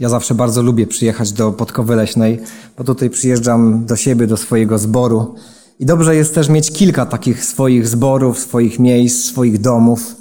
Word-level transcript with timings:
Ja 0.00 0.08
zawsze 0.08 0.34
bardzo 0.34 0.62
lubię 0.62 0.86
przyjechać 0.86 1.32
do 1.32 1.52
Podkowy 1.52 1.96
Leśnej, 1.96 2.40
bo 2.78 2.84
tutaj 2.84 3.10
przyjeżdżam 3.10 3.86
do 3.86 3.96
siebie, 3.96 4.26
do 4.26 4.36
swojego 4.36 4.78
zboru. 4.78 5.34
I 5.78 5.86
dobrze 5.86 6.16
jest 6.16 6.34
też 6.34 6.48
mieć 6.48 6.72
kilka 6.72 7.06
takich 7.06 7.44
swoich 7.44 7.88
zborów, 7.88 8.38
swoich 8.38 8.78
miejsc, 8.78 9.24
swoich 9.24 9.60
domów. 9.60 10.16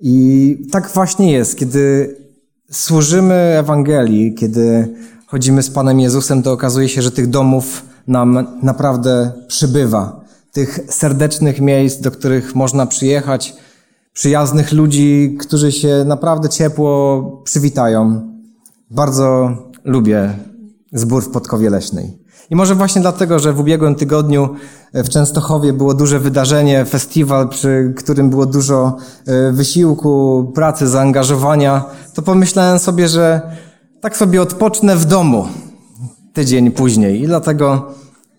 I 0.00 0.56
tak 0.72 0.90
właśnie 0.94 1.32
jest, 1.32 1.58
kiedy 1.58 2.16
służymy 2.70 3.34
Ewangelii, 3.34 4.34
kiedy 4.34 4.94
chodzimy 5.26 5.62
z 5.62 5.70
Panem 5.70 6.00
Jezusem, 6.00 6.42
to 6.42 6.52
okazuje 6.52 6.88
się, 6.88 7.02
że 7.02 7.10
tych 7.10 7.26
domów 7.26 7.82
nam 8.06 8.58
naprawdę 8.62 9.32
przybywa. 9.48 10.20
Tych 10.52 10.80
serdecznych 10.88 11.60
miejsc, 11.60 12.00
do 12.00 12.10
których 12.10 12.54
można 12.54 12.86
przyjechać, 12.86 13.54
przyjaznych 14.12 14.72
ludzi, 14.72 15.36
którzy 15.40 15.72
się 15.72 16.04
naprawdę 16.06 16.48
ciepło 16.48 17.22
przywitają. 17.44 18.29
Bardzo 18.90 19.50
lubię 19.84 20.34
zbór 20.92 21.24
w 21.24 21.30
Podkowie 21.30 21.70
Leśnej. 21.70 22.18
I 22.50 22.56
może 22.56 22.74
właśnie 22.74 23.00
dlatego, 23.00 23.38
że 23.38 23.52
w 23.52 23.60
ubiegłym 23.60 23.94
tygodniu 23.94 24.48
w 24.94 25.08
Częstochowie 25.08 25.72
było 25.72 25.94
duże 25.94 26.20
wydarzenie, 26.20 26.84
festiwal, 26.84 27.48
przy 27.48 27.94
którym 27.96 28.30
było 28.30 28.46
dużo 28.46 28.96
e, 29.26 29.52
wysiłku, 29.52 30.44
pracy, 30.54 30.88
zaangażowania, 30.88 31.84
to 32.14 32.22
pomyślałem 32.22 32.78
sobie, 32.78 33.08
że 33.08 33.40
tak 34.00 34.16
sobie 34.16 34.42
odpocznę 34.42 34.96
w 34.96 35.04
domu 35.04 35.48
tydzień 36.32 36.70
później 36.70 37.22
i 37.22 37.26
dlatego 37.26 37.94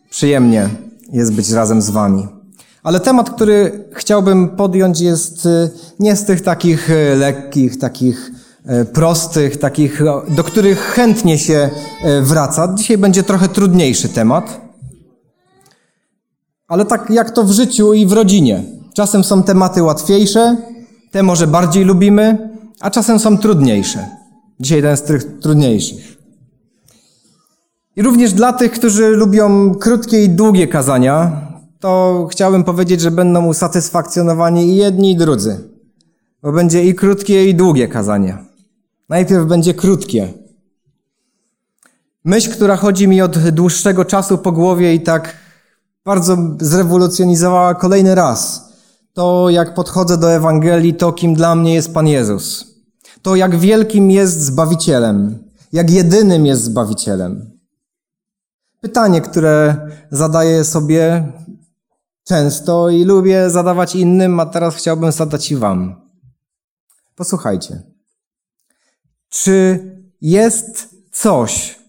przyjemnie 0.09 0.69
jest 1.11 1.33
być 1.33 1.49
razem 1.49 1.81
z 1.81 1.89
Wami. 1.89 2.27
Ale 2.83 2.99
temat, 2.99 3.29
który 3.29 3.85
chciałbym 3.93 4.49
podjąć 4.49 5.01
jest 5.01 5.45
e, 5.45 5.69
nie 5.99 6.15
z 6.15 6.25
tych 6.25 6.41
takich 6.41 6.91
e, 6.91 7.15
lekkich, 7.15 7.79
takich 7.79 8.31
E, 8.31 8.40
prostych, 8.93 9.57
takich, 9.57 10.01
do 10.29 10.43
których 10.43 10.79
chętnie 10.79 11.37
się 11.37 11.69
e, 12.03 12.21
wraca. 12.21 12.73
Dzisiaj 12.75 12.97
będzie 12.97 13.23
trochę 13.23 13.49
trudniejszy 13.49 14.09
temat. 14.09 14.61
Ale 16.67 16.85
tak 16.85 17.09
jak 17.09 17.31
to 17.31 17.43
w 17.43 17.51
życiu 17.51 17.93
i 17.93 18.05
w 18.05 18.13
rodzinie. 18.13 18.63
Czasem 18.93 19.23
są 19.23 19.43
tematy 19.43 19.83
łatwiejsze, 19.83 20.57
te 21.11 21.23
może 21.23 21.47
bardziej 21.47 21.83
lubimy, 21.83 22.49
a 22.79 22.91
czasem 22.91 23.19
są 23.19 23.37
trudniejsze. 23.37 24.09
Dzisiaj 24.59 24.81
ten 24.81 24.97
z 24.97 25.03
tych 25.03 25.39
trudniejszych. 25.39 26.17
I 27.95 28.01
również 28.01 28.33
dla 28.33 28.53
tych, 28.53 28.71
którzy 28.71 29.07
lubią 29.09 29.75
krótkie 29.75 30.23
i 30.23 30.29
długie 30.29 30.67
kazania, 30.67 31.41
to 31.79 32.27
chciałbym 32.31 32.63
powiedzieć, 32.63 33.01
że 33.01 33.11
będą 33.11 33.45
usatysfakcjonowani 33.45 34.67
i 34.67 34.75
jedni, 34.75 35.11
i 35.11 35.15
drudzy. 35.15 35.69
Bo 36.43 36.51
będzie 36.51 36.83
i 36.83 36.95
krótkie, 36.95 37.49
i 37.49 37.55
długie 37.55 37.87
kazanie. 37.87 38.50
Najpierw 39.11 39.45
będzie 39.45 39.73
krótkie. 39.73 40.33
Myśl, 42.25 42.51
która 42.51 42.75
chodzi 42.75 43.07
mi 43.07 43.21
od 43.21 43.49
dłuższego 43.49 44.05
czasu 44.05 44.37
po 44.37 44.51
głowie 44.51 44.93
i 44.93 45.01
tak 45.01 45.37
bardzo 46.05 46.37
zrewolucjonizowała 46.59 47.75
kolejny 47.75 48.15
raz. 48.15 48.69
To, 49.13 49.49
jak 49.49 49.73
podchodzę 49.73 50.17
do 50.17 50.31
Ewangelii, 50.31 50.93
to 50.93 51.13
kim 51.13 51.33
dla 51.33 51.55
mnie 51.55 51.73
jest 51.73 51.93
Pan 51.93 52.07
Jezus. 52.07 52.75
To, 53.21 53.35
jak 53.35 53.55
wielkim 53.55 54.11
jest 54.11 54.41
Zbawicielem. 54.41 55.43
Jak 55.71 55.89
jedynym 55.89 56.45
jest 56.45 56.63
Zbawicielem. 56.63 57.51
Pytanie, 58.81 59.21
które 59.21 59.87
zadaję 60.11 60.63
sobie 60.63 61.31
często 62.23 62.89
i 62.89 63.03
lubię 63.03 63.49
zadawać 63.49 63.95
innym, 63.95 64.39
a 64.39 64.45
teraz 64.45 64.75
chciałbym 64.75 65.11
zadać 65.11 65.51
i 65.51 65.55
Wam. 65.55 65.95
Posłuchajcie. 67.15 67.90
Czy 69.31 69.79
jest 70.21 70.95
coś, 71.11 71.79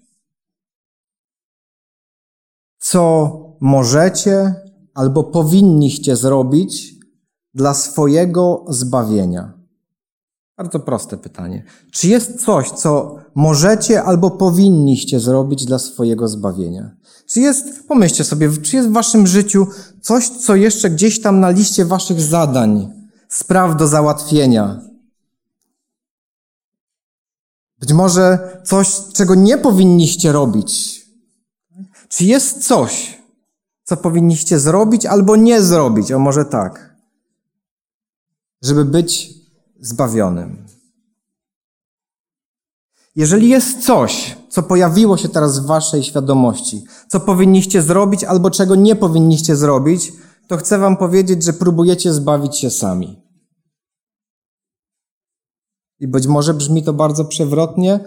co 2.79 3.39
możecie 3.61 4.55
albo 4.95 5.25
powinniście 5.25 6.17
zrobić 6.17 6.95
dla 7.55 7.75
swojego 7.75 8.65
zbawienia? 8.69 9.53
Bardzo 10.57 10.81
proste 10.81 11.17
pytanie. 11.17 11.65
Czy 11.93 12.09
jest 12.09 12.45
coś, 12.45 12.71
co 12.71 13.17
możecie 13.35 14.03
albo 14.03 14.31
powinniście 14.31 15.21
zrobić 15.21 15.65
dla 15.65 15.79
swojego 15.79 16.29
zbawienia? 16.29 16.91
Czy 17.27 17.41
jest, 17.41 17.89
pomyślcie 17.89 18.25
sobie, 18.25 18.51
czy 18.63 18.77
jest 18.77 18.89
w 18.89 18.93
waszym 18.93 19.27
życiu 19.27 19.67
coś, 20.01 20.29
co 20.29 20.57
jeszcze 20.57 20.91
gdzieś 20.91 21.21
tam 21.21 21.41
na 21.41 21.51
liście 21.51 21.85
waszych 21.85 22.21
zadań, 22.21 22.93
spraw 23.29 23.77
do 23.77 23.89
załatwienia, 23.89 24.92
być 27.83 27.93
może 27.93 28.39
coś, 28.65 29.01
czego 29.13 29.35
nie 29.35 29.59
powinniście 29.59 30.33
robić. 30.33 31.03
Czy 32.09 32.25
jest 32.25 32.67
coś, 32.67 33.23
co 33.85 33.97
powinniście 33.97 34.59
zrobić 34.59 35.07
albo 35.07 35.37
nie 35.37 35.63
zrobić? 35.63 36.13
O 36.13 36.19
może 36.19 36.45
tak. 36.45 36.97
Żeby 38.63 38.85
być 38.85 39.35
zbawionym. 39.81 40.67
Jeżeli 43.17 43.49
jest 43.49 43.85
coś, 43.85 44.37
co 44.49 44.63
pojawiło 44.63 45.17
się 45.17 45.29
teraz 45.29 45.59
w 45.59 45.67
waszej 45.67 46.03
świadomości, 46.03 46.85
co 47.09 47.21
powinniście 47.21 47.83
zrobić 47.83 48.25
albo 48.25 48.51
czego 48.51 48.75
nie 48.75 48.97
powinniście 48.97 49.57
zrobić, 49.57 50.13
to 50.49 50.57
chcę 50.57 50.79
wam 50.79 50.97
powiedzieć, 50.97 51.45
że 51.45 51.53
próbujecie 51.53 52.13
zbawić 52.13 52.59
się 52.59 52.71
sami. 52.71 53.22
I 56.03 56.09
być 56.09 56.27
może 56.27 56.55
brzmi 56.55 56.83
to 56.83 56.93
bardzo 56.93 57.25
przewrotnie, 57.25 58.01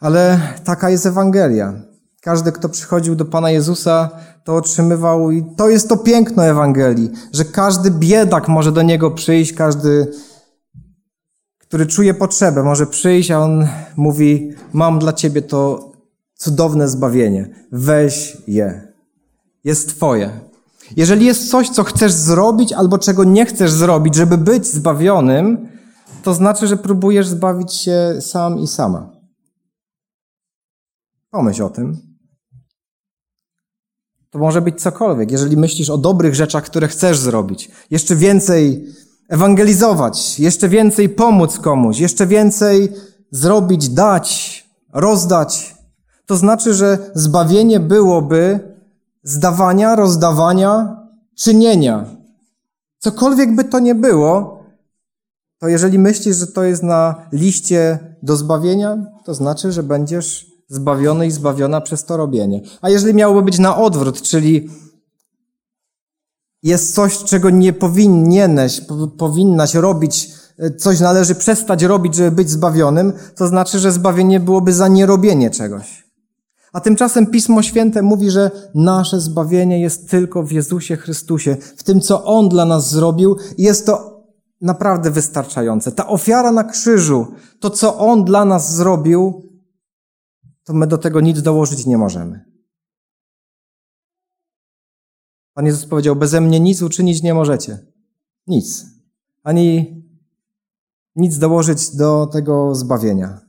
ale 0.00 0.40
taka 0.64 0.90
jest 0.90 1.06
Ewangelia. 1.06 1.72
Każdy, 2.20 2.52
kto 2.52 2.68
przychodził 2.68 3.14
do 3.14 3.24
Pana 3.24 3.50
Jezusa, 3.50 4.10
to 4.44 4.56
otrzymywał, 4.56 5.30
i 5.30 5.44
to 5.56 5.68
jest 5.68 5.88
to 5.88 5.96
piękno 5.96 6.44
Ewangelii, 6.44 7.10
że 7.32 7.44
każdy 7.44 7.90
biedak 7.90 8.48
może 8.48 8.72
do 8.72 8.82
Niego 8.82 9.10
przyjść, 9.10 9.52
każdy, 9.52 10.12
który 11.58 11.86
czuje 11.86 12.14
potrzebę, 12.14 12.62
może 12.62 12.86
przyjść, 12.86 13.30
a 13.30 13.40
On 13.40 13.68
mówi: 13.96 14.54
Mam 14.72 14.98
dla 14.98 15.12
Ciebie 15.12 15.42
to 15.42 15.92
cudowne 16.34 16.88
zbawienie. 16.88 17.48
Weź 17.72 18.36
je. 18.46 18.92
Jest 19.64 19.88
Twoje. 19.88 20.40
Jeżeli 20.96 21.26
jest 21.26 21.50
coś, 21.50 21.70
co 21.70 21.84
chcesz 21.84 22.12
zrobić, 22.12 22.72
albo 22.72 22.98
czego 22.98 23.24
nie 23.24 23.46
chcesz 23.46 23.72
zrobić, 23.72 24.14
żeby 24.14 24.38
być 24.38 24.66
zbawionym, 24.66 25.72
to 26.22 26.34
znaczy, 26.34 26.66
że 26.66 26.76
próbujesz 26.76 27.28
zbawić 27.28 27.74
się 27.74 28.16
sam 28.20 28.58
i 28.58 28.66
sama. 28.66 29.10
Pomyśl 31.30 31.62
o 31.62 31.70
tym. 31.70 31.96
To 34.30 34.38
może 34.38 34.60
być 34.60 34.82
cokolwiek. 34.82 35.30
Jeżeli 35.30 35.56
myślisz 35.56 35.90
o 35.90 35.98
dobrych 35.98 36.34
rzeczach, 36.34 36.64
które 36.64 36.88
chcesz 36.88 37.18
zrobić, 37.18 37.70
jeszcze 37.90 38.16
więcej 38.16 38.86
ewangelizować, 39.28 40.40
jeszcze 40.40 40.68
więcej 40.68 41.08
pomóc 41.08 41.58
komuś, 41.58 41.98
jeszcze 41.98 42.26
więcej 42.26 42.92
zrobić, 43.30 43.88
dać, 43.88 44.62
rozdać, 44.92 45.74
to 46.26 46.36
znaczy, 46.36 46.74
że 46.74 47.10
zbawienie 47.14 47.80
byłoby 47.80 48.60
zdawania, 49.22 49.96
rozdawania, 49.96 50.96
czynienia. 51.38 52.04
Cokolwiek 52.98 53.54
by 53.54 53.64
to 53.64 53.78
nie 53.78 53.94
było, 53.94 54.61
to 55.62 55.68
jeżeli 55.68 55.98
myślisz, 55.98 56.36
że 56.36 56.46
to 56.46 56.64
jest 56.64 56.82
na 56.82 57.28
liście 57.32 57.98
do 58.22 58.36
zbawienia, 58.36 59.06
to 59.24 59.34
znaczy, 59.34 59.72
że 59.72 59.82
będziesz 59.82 60.46
zbawiony 60.68 61.26
i 61.26 61.30
zbawiona 61.30 61.80
przez 61.80 62.04
to 62.04 62.16
robienie. 62.16 62.60
A 62.80 62.90
jeżeli 62.90 63.14
miałoby 63.14 63.42
być 63.42 63.58
na 63.58 63.76
odwrót, 63.76 64.22
czyli 64.22 64.70
jest 66.62 66.94
coś, 66.94 67.18
czego 67.18 67.50
nie 67.50 67.72
powinieneś, 67.72 68.80
powinnaś 69.18 69.74
robić, 69.74 70.30
coś 70.78 71.00
należy 71.00 71.34
przestać 71.34 71.82
robić, 71.82 72.14
żeby 72.14 72.30
być 72.30 72.50
zbawionym, 72.50 73.12
to 73.36 73.48
znaczy, 73.48 73.78
że 73.78 73.92
zbawienie 73.92 74.40
byłoby 74.40 74.72
za 74.72 74.88
nierobienie 74.88 75.50
czegoś. 75.50 76.04
A 76.72 76.80
tymczasem 76.80 77.26
Pismo 77.26 77.62
Święte 77.62 78.02
mówi, 78.02 78.30
że 78.30 78.50
nasze 78.74 79.20
zbawienie 79.20 79.80
jest 79.80 80.10
tylko 80.10 80.42
w 80.42 80.52
Jezusie 80.52 80.96
Chrystusie, 80.96 81.56
w 81.76 81.82
tym, 81.82 82.00
co 82.00 82.24
On 82.24 82.48
dla 82.48 82.64
nas 82.64 82.90
zrobił. 82.90 83.36
Jest 83.58 83.86
to 83.86 84.12
naprawdę 84.62 85.10
wystarczające. 85.10 85.92
Ta 85.92 86.06
ofiara 86.06 86.52
na 86.52 86.64
krzyżu, 86.64 87.34
to 87.60 87.70
co 87.70 87.98
On 87.98 88.24
dla 88.24 88.44
nas 88.44 88.74
zrobił, 88.74 89.52
to 90.64 90.72
my 90.72 90.86
do 90.86 90.98
tego 90.98 91.20
nic 91.20 91.42
dołożyć 91.42 91.86
nie 91.86 91.98
możemy. 91.98 92.44
Pan 95.54 95.66
Jezus 95.66 95.86
powiedział, 95.86 96.16
beze 96.16 96.40
mnie 96.40 96.60
nic 96.60 96.82
uczynić 96.82 97.22
nie 97.22 97.34
możecie. 97.34 97.78
Nic. 98.46 98.86
Ani 99.42 100.02
nic 101.16 101.38
dołożyć 101.38 101.96
do 101.96 102.26
tego 102.26 102.74
zbawienia. 102.74 103.40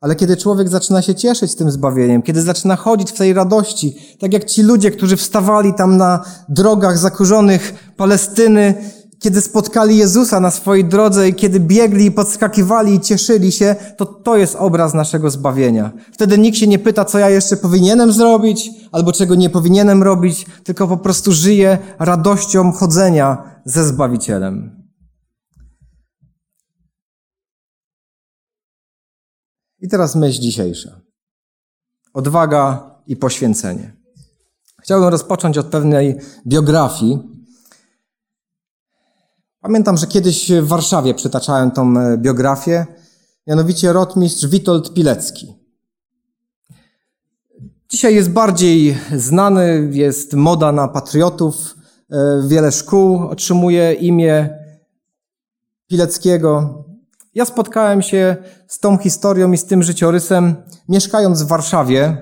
Ale 0.00 0.16
kiedy 0.16 0.36
człowiek 0.36 0.68
zaczyna 0.68 1.02
się 1.02 1.14
cieszyć 1.14 1.54
tym 1.54 1.70
zbawieniem, 1.70 2.22
kiedy 2.22 2.42
zaczyna 2.42 2.76
chodzić 2.76 3.12
w 3.12 3.18
tej 3.18 3.32
radości, 3.32 3.96
tak 4.20 4.32
jak 4.32 4.44
ci 4.44 4.62
ludzie, 4.62 4.90
którzy 4.90 5.16
wstawali 5.16 5.74
tam 5.74 5.96
na 5.96 6.24
drogach 6.48 6.98
zakurzonych 6.98 7.92
Palestyny, 7.96 8.74
kiedy 9.18 9.40
spotkali 9.40 9.96
Jezusa 9.96 10.40
na 10.40 10.50
swojej 10.50 10.84
drodze 10.84 11.28
i 11.28 11.34
kiedy 11.34 11.60
biegli 11.60 12.06
i 12.06 12.12
podskakiwali 12.12 12.94
i 12.94 13.00
cieszyli 13.00 13.52
się, 13.52 13.76
to 13.96 14.06
to 14.06 14.36
jest 14.36 14.56
obraz 14.56 14.94
naszego 14.94 15.30
zbawienia. 15.30 15.92
Wtedy 16.12 16.38
nikt 16.38 16.58
się 16.58 16.66
nie 16.66 16.78
pyta, 16.78 17.04
co 17.04 17.18
ja 17.18 17.30
jeszcze 17.30 17.56
powinienem 17.56 18.12
zrobić, 18.12 18.70
albo 18.92 19.12
czego 19.12 19.34
nie 19.34 19.50
powinienem 19.50 20.02
robić, 20.02 20.46
tylko 20.64 20.88
po 20.88 20.96
prostu 20.96 21.32
żyje 21.32 21.78
radością 21.98 22.72
chodzenia 22.72 23.42
ze 23.64 23.84
Zbawicielem. 23.84 24.77
I 29.80 29.88
teraz 29.88 30.16
myśl 30.16 30.40
dzisiejsza. 30.40 31.00
Odwaga 32.14 32.90
i 33.06 33.16
poświęcenie. 33.16 33.96
Chciałbym 34.82 35.08
rozpocząć 35.08 35.58
od 35.58 35.66
pewnej 35.66 36.16
biografii. 36.46 37.18
Pamiętam, 39.60 39.96
że 39.96 40.06
kiedyś 40.06 40.52
w 40.52 40.66
Warszawie 40.66 41.14
przytaczałem 41.14 41.70
tą 41.70 41.98
e, 41.98 42.18
biografię, 42.18 42.86
mianowicie 43.46 43.92
rotmistrz 43.92 44.46
Witold 44.46 44.94
Pilecki. 44.94 45.54
Dzisiaj 47.88 48.14
jest 48.14 48.30
bardziej 48.30 48.98
znany, 49.16 49.90
jest 49.92 50.34
moda 50.34 50.72
na 50.72 50.88
patriotów, 50.88 51.76
e, 52.10 52.42
wiele 52.48 52.72
szkół 52.72 53.28
otrzymuje 53.28 53.92
imię 53.92 54.58
Pileckiego. 55.86 56.84
Ja 57.38 57.44
spotkałem 57.44 58.02
się 58.02 58.36
z 58.68 58.78
tą 58.78 58.98
historią 58.98 59.52
i 59.52 59.56
z 59.56 59.64
tym 59.64 59.82
życiorysem, 59.82 60.54
mieszkając 60.88 61.42
w 61.42 61.46
Warszawie, 61.46 62.16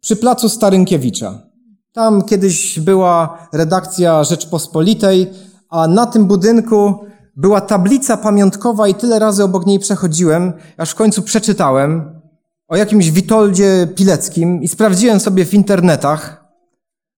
przy 0.00 0.16
placu 0.16 0.48
Starynkiewicza. 0.48 1.42
Tam 1.92 2.22
kiedyś 2.22 2.80
była 2.80 3.48
redakcja 3.52 4.24
Rzeczpospolitej, 4.24 5.30
a 5.70 5.88
na 5.88 6.06
tym 6.06 6.26
budynku 6.26 7.06
była 7.36 7.60
tablica 7.60 8.16
pamiątkowa 8.16 8.88
i 8.88 8.94
tyle 8.94 9.18
razy 9.18 9.44
obok 9.44 9.66
niej 9.66 9.78
przechodziłem, 9.78 10.52
aż 10.76 10.90
w 10.90 10.94
końcu 10.94 11.22
przeczytałem 11.22 12.20
o 12.68 12.76
jakimś 12.76 13.10
Witoldzie 13.10 13.88
Pileckim 13.94 14.62
i 14.62 14.68
sprawdziłem 14.68 15.20
sobie 15.20 15.44
w 15.44 15.54
internetach, 15.54 16.44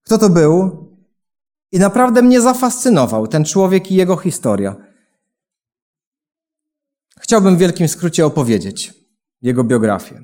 kto 0.05 0.17
to 0.17 0.29
był. 0.29 0.87
I 1.71 1.79
naprawdę 1.79 2.21
mnie 2.21 2.41
zafascynował 2.41 3.27
ten 3.27 3.45
człowiek 3.45 3.91
i 3.91 3.95
jego 3.95 4.17
historia. 4.17 4.88
Chciałbym 7.29 7.55
w 7.55 7.59
wielkim 7.59 7.87
skrócie 7.87 8.25
opowiedzieć 8.25 8.93
jego 9.41 9.63
biografię. 9.63 10.23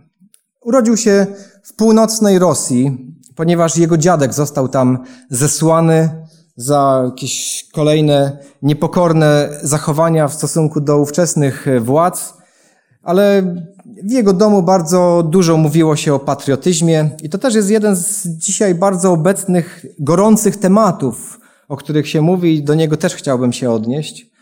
Urodził 0.62 0.98
się 0.98 1.28
w 1.64 1.74
północnej 1.74 2.40
Rosji, 2.40 3.14
ponieważ 3.36 3.78
jego 3.78 3.98
dziadek 3.98 4.34
został 4.34 4.68
tam 4.68 5.04
zesłany 5.30 6.26
za 6.56 7.04
jakieś 7.06 7.66
kolejne 7.74 8.38
niepokorne 8.62 9.50
zachowania 9.64 10.28
w 10.28 10.34
stosunku 10.34 10.82
do 10.82 10.98
ówczesnych 10.98 11.66
władz, 11.82 12.34
ale 13.04 13.56
w 14.04 14.12
jego 14.12 14.34
domu 14.34 14.64
bardzo 14.64 15.24
dużo 15.30 15.58
mówiło 15.58 15.96
się 15.96 16.14
o 16.14 16.20
patriotyzmie 16.20 17.10
i 17.24 17.30
to 17.30 17.38
też 17.38 17.56
jest 17.56 17.70
jeden 17.70 17.96
z 17.96 18.28
dzisiaj 18.28 18.76
bardzo 18.76 19.12
obecnych, 19.12 19.86
gorących 20.00 20.58
tematów, 20.58 21.40
o 21.68 21.78
których 21.78 22.10
się 22.10 22.22
mówi 22.22 22.56
i 22.56 22.64
do 22.64 22.76
niego 22.76 22.98
też 22.98 23.16
chciałbym 23.16 23.54
się 23.54 23.72
odnieść. 23.72 24.35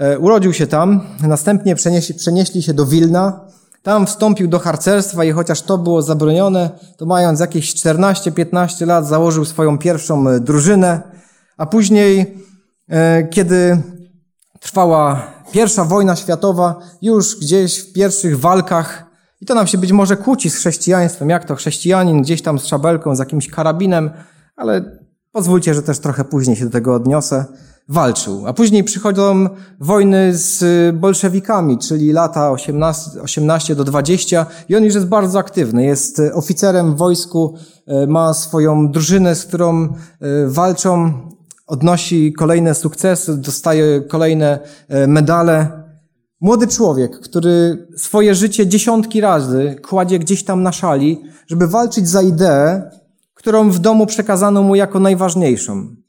E, 0.00 0.18
urodził 0.18 0.52
się 0.52 0.66
tam, 0.66 1.00
następnie 1.22 1.74
przenieśli, 1.74 2.14
przenieśli 2.14 2.62
się 2.62 2.74
do 2.74 2.86
Wilna. 2.86 3.40
Tam 3.82 4.06
wstąpił 4.06 4.48
do 4.48 4.58
harcerstwa 4.58 5.24
i 5.24 5.32
chociaż 5.32 5.62
to 5.62 5.78
było 5.78 6.02
zabronione, 6.02 6.70
to 6.96 7.06
mając 7.06 7.40
jakieś 7.40 7.74
14-15 7.74 8.86
lat 8.86 9.06
założył 9.06 9.44
swoją 9.44 9.78
pierwszą 9.78 10.28
e, 10.28 10.40
drużynę, 10.40 11.00
a 11.56 11.66
później, 11.66 12.38
e, 12.88 13.28
kiedy 13.28 13.82
trwała 14.60 15.32
pierwsza 15.52 15.84
wojna 15.84 16.16
światowa, 16.16 16.78
już 17.02 17.36
gdzieś 17.40 17.78
w 17.78 17.92
pierwszych 17.92 18.40
walkach, 18.40 19.04
i 19.40 19.46
to 19.46 19.54
nam 19.54 19.66
się 19.66 19.78
być 19.78 19.92
może 19.92 20.16
kłóci 20.16 20.50
z 20.50 20.56
chrześcijaństwem, 20.56 21.30
jak 21.30 21.44
to 21.44 21.54
chrześcijanin 21.54 22.22
gdzieś 22.22 22.42
tam 22.42 22.58
z 22.58 22.66
szabelką, 22.66 23.16
z 23.16 23.18
jakimś 23.18 23.48
karabinem, 23.48 24.10
ale 24.56 24.98
pozwólcie, 25.32 25.74
że 25.74 25.82
też 25.82 25.98
trochę 25.98 26.24
później 26.24 26.56
się 26.56 26.64
do 26.64 26.70
tego 26.70 26.94
odniosę 26.94 27.44
walczył. 27.90 28.46
A 28.46 28.52
później 28.52 28.84
przychodzą 28.84 29.48
wojny 29.80 30.36
z 30.36 30.64
bolszewikami, 30.96 31.78
czyli 31.78 32.12
lata 32.12 32.50
18, 32.50 33.20
18 33.22 33.74
do 33.74 33.84
20 33.84 34.46
i 34.68 34.76
on 34.76 34.84
już 34.84 34.94
jest 34.94 35.06
bardzo 35.06 35.38
aktywny. 35.38 35.84
Jest 35.84 36.22
oficerem 36.34 36.94
w 36.94 36.96
wojsku, 36.96 37.54
e, 37.86 38.06
ma 38.06 38.34
swoją 38.34 38.88
drużynę, 38.88 39.34
z 39.34 39.44
którą 39.44 39.88
walczą, 40.46 41.12
odnosi 41.66 42.32
kolejne 42.32 42.74
sukcesy, 42.74 43.36
dostaje 43.36 44.00
kolejne 44.00 44.58
medale. 45.06 45.82
Młody 46.40 46.66
człowiek, 46.66 47.20
który 47.20 47.86
swoje 47.96 48.34
życie 48.34 48.66
dziesiątki 48.66 49.20
razy 49.20 49.76
kładzie 49.82 50.18
gdzieś 50.18 50.44
tam 50.44 50.62
na 50.62 50.72
szali, 50.72 51.22
żeby 51.46 51.66
walczyć 51.66 52.08
za 52.08 52.22
ideę, 52.22 52.90
którą 53.34 53.70
w 53.70 53.78
domu 53.78 54.06
przekazano 54.06 54.62
mu 54.62 54.74
jako 54.74 55.00
najważniejszą. 55.00 55.99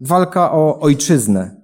Walka 0.00 0.52
o 0.52 0.80
ojczyznę. 0.80 1.60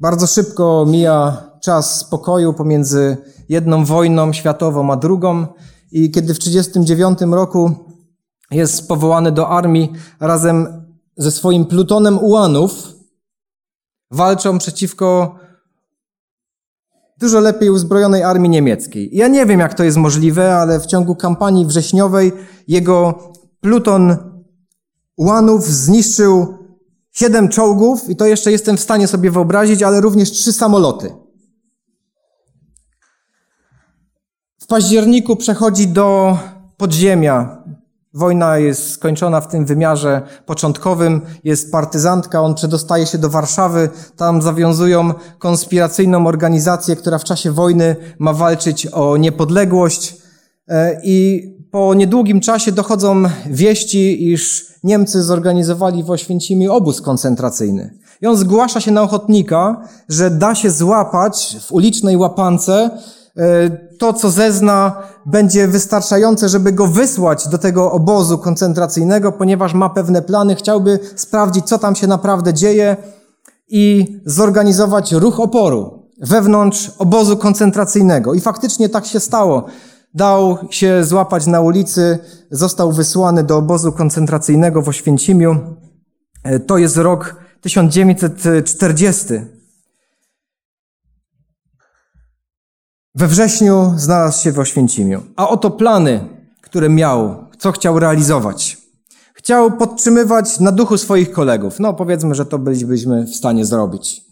Bardzo 0.00 0.26
szybko 0.26 0.86
mija 0.88 1.50
czas 1.62 1.98
spokoju 1.98 2.54
pomiędzy 2.54 3.16
jedną 3.48 3.84
wojną 3.84 4.32
światową 4.32 4.92
a 4.92 4.96
drugą 4.96 5.46
i 5.92 6.10
kiedy 6.10 6.34
w 6.34 6.38
1939 6.38 7.34
roku 7.34 7.74
jest 8.50 8.88
powołany 8.88 9.32
do 9.32 9.48
armii 9.48 9.92
razem 10.20 10.84
ze 11.16 11.30
swoim 11.30 11.66
plutonem 11.66 12.18
ułanów, 12.18 12.88
walczą 14.10 14.58
przeciwko 14.58 15.38
dużo 17.18 17.40
lepiej 17.40 17.70
uzbrojonej 17.70 18.22
armii 18.22 18.50
niemieckiej. 18.50 19.10
Ja 19.12 19.28
nie 19.28 19.46
wiem, 19.46 19.60
jak 19.60 19.74
to 19.74 19.84
jest 19.84 19.96
możliwe, 19.96 20.56
ale 20.56 20.80
w 20.80 20.86
ciągu 20.86 21.16
kampanii 21.16 21.66
wrześniowej 21.66 22.32
jego 22.68 23.18
pluton 23.60 24.29
ułanów 25.20 25.66
zniszczył 25.66 26.54
siedem 27.12 27.48
czołgów 27.48 28.08
i 28.08 28.16
to 28.16 28.26
jeszcze 28.26 28.52
jestem 28.52 28.76
w 28.76 28.80
stanie 28.80 29.06
sobie 29.06 29.30
wyobrazić, 29.30 29.82
ale 29.82 30.00
również 30.00 30.30
trzy 30.30 30.52
samoloty. 30.52 31.14
W 34.60 34.66
październiku 34.66 35.36
przechodzi 35.36 35.88
do 35.88 36.38
podziemia. 36.76 37.64
Wojna 38.14 38.58
jest 38.58 38.90
skończona 38.90 39.40
w 39.40 39.48
tym 39.48 39.66
wymiarze 39.66 40.22
początkowym. 40.46 41.20
Jest 41.44 41.72
partyzantka, 41.72 42.42
on 42.42 42.54
przedostaje 42.54 43.06
się 43.06 43.18
do 43.18 43.30
Warszawy. 43.30 43.88
Tam 44.16 44.42
zawiązują 44.42 45.14
konspiracyjną 45.38 46.26
organizację, 46.26 46.96
która 46.96 47.18
w 47.18 47.24
czasie 47.24 47.52
wojny 47.52 47.96
ma 48.18 48.32
walczyć 48.32 48.86
o 48.86 49.16
niepodległość. 49.16 50.19
E, 50.70 51.00
I 51.02 51.48
po 51.70 51.94
niedługim 51.94 52.40
czasie 52.40 52.72
dochodzą 52.72 53.22
wieści, 53.46 54.30
iż 54.32 54.66
Niemcy 54.84 55.22
zorganizowali 55.22 56.04
w 56.04 56.10
Oświęcimiu 56.10 56.72
obóz 56.72 57.00
koncentracyjny. 57.00 57.94
I 58.22 58.26
on 58.26 58.36
zgłasza 58.36 58.80
się 58.80 58.90
na 58.90 59.02
ochotnika, 59.02 59.88
że 60.08 60.30
da 60.30 60.54
się 60.54 60.70
złapać 60.70 61.56
w 61.60 61.72
ulicznej 61.72 62.16
łapance 62.16 62.90
e, 63.36 63.70
to, 63.98 64.12
co 64.12 64.30
zezna, 64.30 65.02
będzie 65.26 65.68
wystarczające, 65.68 66.48
żeby 66.48 66.72
go 66.72 66.86
wysłać 66.86 67.48
do 67.48 67.58
tego 67.58 67.92
obozu 67.92 68.38
koncentracyjnego, 68.38 69.32
ponieważ 69.32 69.74
ma 69.74 69.88
pewne 69.88 70.22
plany, 70.22 70.54
chciałby 70.54 70.98
sprawdzić, 71.16 71.64
co 71.64 71.78
tam 71.78 71.94
się 71.94 72.06
naprawdę 72.06 72.54
dzieje 72.54 72.96
i 73.68 74.06
zorganizować 74.26 75.12
ruch 75.12 75.40
oporu 75.40 76.00
wewnątrz 76.20 76.90
obozu 76.98 77.36
koncentracyjnego. 77.36 78.34
I 78.34 78.40
faktycznie 78.40 78.88
tak 78.88 79.06
się 79.06 79.20
stało. 79.20 79.64
Dał 80.14 80.58
się 80.70 81.04
złapać 81.04 81.46
na 81.46 81.60
ulicy, 81.60 82.18
został 82.50 82.92
wysłany 82.92 83.44
do 83.44 83.56
obozu 83.56 83.92
koncentracyjnego 83.92 84.82
w 84.82 84.88
Oświęcimiu. 84.88 85.76
E, 86.44 86.60
to 86.60 86.78
jest 86.78 86.96
rok 86.96 87.36
1940. 87.60 89.24
We 93.14 93.26
wrześniu 93.26 93.92
znalazł 93.96 94.42
się 94.42 94.52
w 94.52 94.58
Oświęcimiu. 94.58 95.22
A 95.36 95.48
oto 95.48 95.70
plany, 95.70 96.28
które 96.60 96.88
miał, 96.88 97.46
co 97.58 97.72
chciał 97.72 97.98
realizować. 97.98 98.78
Chciał 99.34 99.76
podtrzymywać 99.76 100.60
na 100.60 100.72
duchu 100.72 100.98
swoich 100.98 101.30
kolegów. 101.30 101.80
No, 101.80 101.94
powiedzmy, 101.94 102.34
że 102.34 102.46
to 102.46 102.58
bylibyśmy 102.58 103.26
w 103.26 103.34
stanie 103.34 103.64
zrobić. 103.64 104.29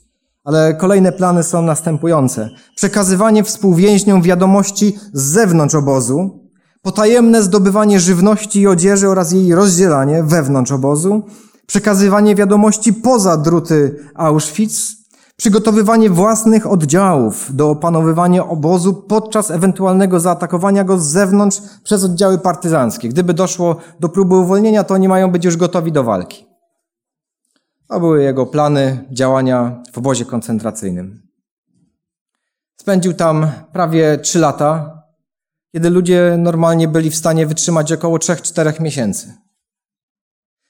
Ale 0.49 0.75
kolejne 0.75 1.13
plany 1.13 1.43
są 1.43 1.63
następujące. 1.63 2.51
Przekazywanie 2.77 3.45
współwięźniom 3.45 4.23
wiadomości 4.23 4.99
z 5.13 5.23
zewnątrz 5.23 5.75
obozu, 5.75 6.41
potajemne 6.83 7.43
zdobywanie 7.43 8.01
żywności 8.01 8.61
i 8.61 8.67
odzieży 8.67 9.09
oraz 9.09 9.33
jej 9.33 9.55
rozdzielanie 9.55 10.23
wewnątrz 10.23 10.73
obozu, 10.73 11.23
przekazywanie 11.67 12.35
wiadomości 12.35 12.93
poza 12.93 13.37
druty 13.37 13.97
Auschwitz, 14.15 14.97
przygotowywanie 15.37 16.11
własnych 16.11 16.67
oddziałów 16.67 17.57
do 17.57 17.71
opanowywania 17.71 18.49
obozu 18.49 18.95
podczas 18.95 19.51
ewentualnego 19.51 20.21
zaatakowania 20.21 20.85
go 20.85 20.99
z 20.99 21.07
zewnątrz 21.07 21.61
przez 21.85 22.05
oddziały 22.05 22.39
partyzanckie. 22.39 23.09
Gdyby 23.09 23.35
doszło 23.35 23.77
do 24.01 24.09
próby 24.09 24.37
uwolnienia, 24.37 24.85
to 24.85 24.95
oni 24.95 25.09
mają 25.09 25.31
być 25.31 25.45
już 25.45 25.57
gotowi 25.57 25.93
do 25.93 26.05
walki. 26.05 26.48
To 27.89 28.01
były 28.01 28.23
jego 28.23 28.47
plany 28.47 29.05
działania 29.11 29.83
w 29.93 29.99
obozie 29.99 30.25
koncentracyjnym. 30.25 31.23
Spędził 32.81 33.15
tam 33.15 33.51
prawie 33.73 34.19
trzy 34.19 34.39
lata, 34.39 35.03
kiedy 35.73 35.91
ludzie 35.91 36.37
normalnie 36.39 36.89
byli 36.89 37.11
w 37.11 37.17
stanie 37.17 37.47
wytrzymać 37.47 37.93
około 37.93 38.19
3-4 38.19 38.81
miesięcy. 38.81 39.35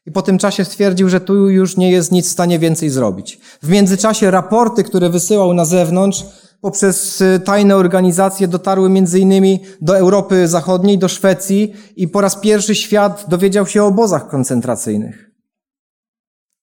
I 0.07 0.13
po 0.13 0.23
tym 0.23 0.39
czasie 0.39 0.65
stwierdził, 0.65 1.09
że 1.09 1.21
tu 1.21 1.51
już 1.51 1.77
nie 1.77 1.91
jest 1.91 2.13
nic 2.13 2.27
w 2.27 2.33
stanie 2.33 2.59
więcej 2.59 2.91
zrobić. 2.91 3.41
W 3.63 3.69
międzyczasie 3.69 4.31
raporty, 4.31 4.85
które 4.85 5.11
wysyłał 5.11 5.55
na 5.55 5.65
zewnątrz, 5.65 6.25
poprzez 6.61 7.21
y, 7.21 7.41
tajne 7.45 7.77
organizacje 7.77 8.49
dotarły 8.49 8.91
między 8.91 9.21
innymi 9.21 9.65
do 9.81 9.99
Europy 9.99 10.49
Zachodniej, 10.49 10.99
do 10.99 11.09
Szwecji 11.09 11.75
i 11.97 12.09
po 12.09 12.21
raz 12.21 12.37
pierwszy 12.37 12.75
świat 12.75 13.25
dowiedział 13.29 13.67
się 13.67 13.83
o 13.83 13.87
obozach 13.87 14.29
koncentracyjnych. 14.29 15.28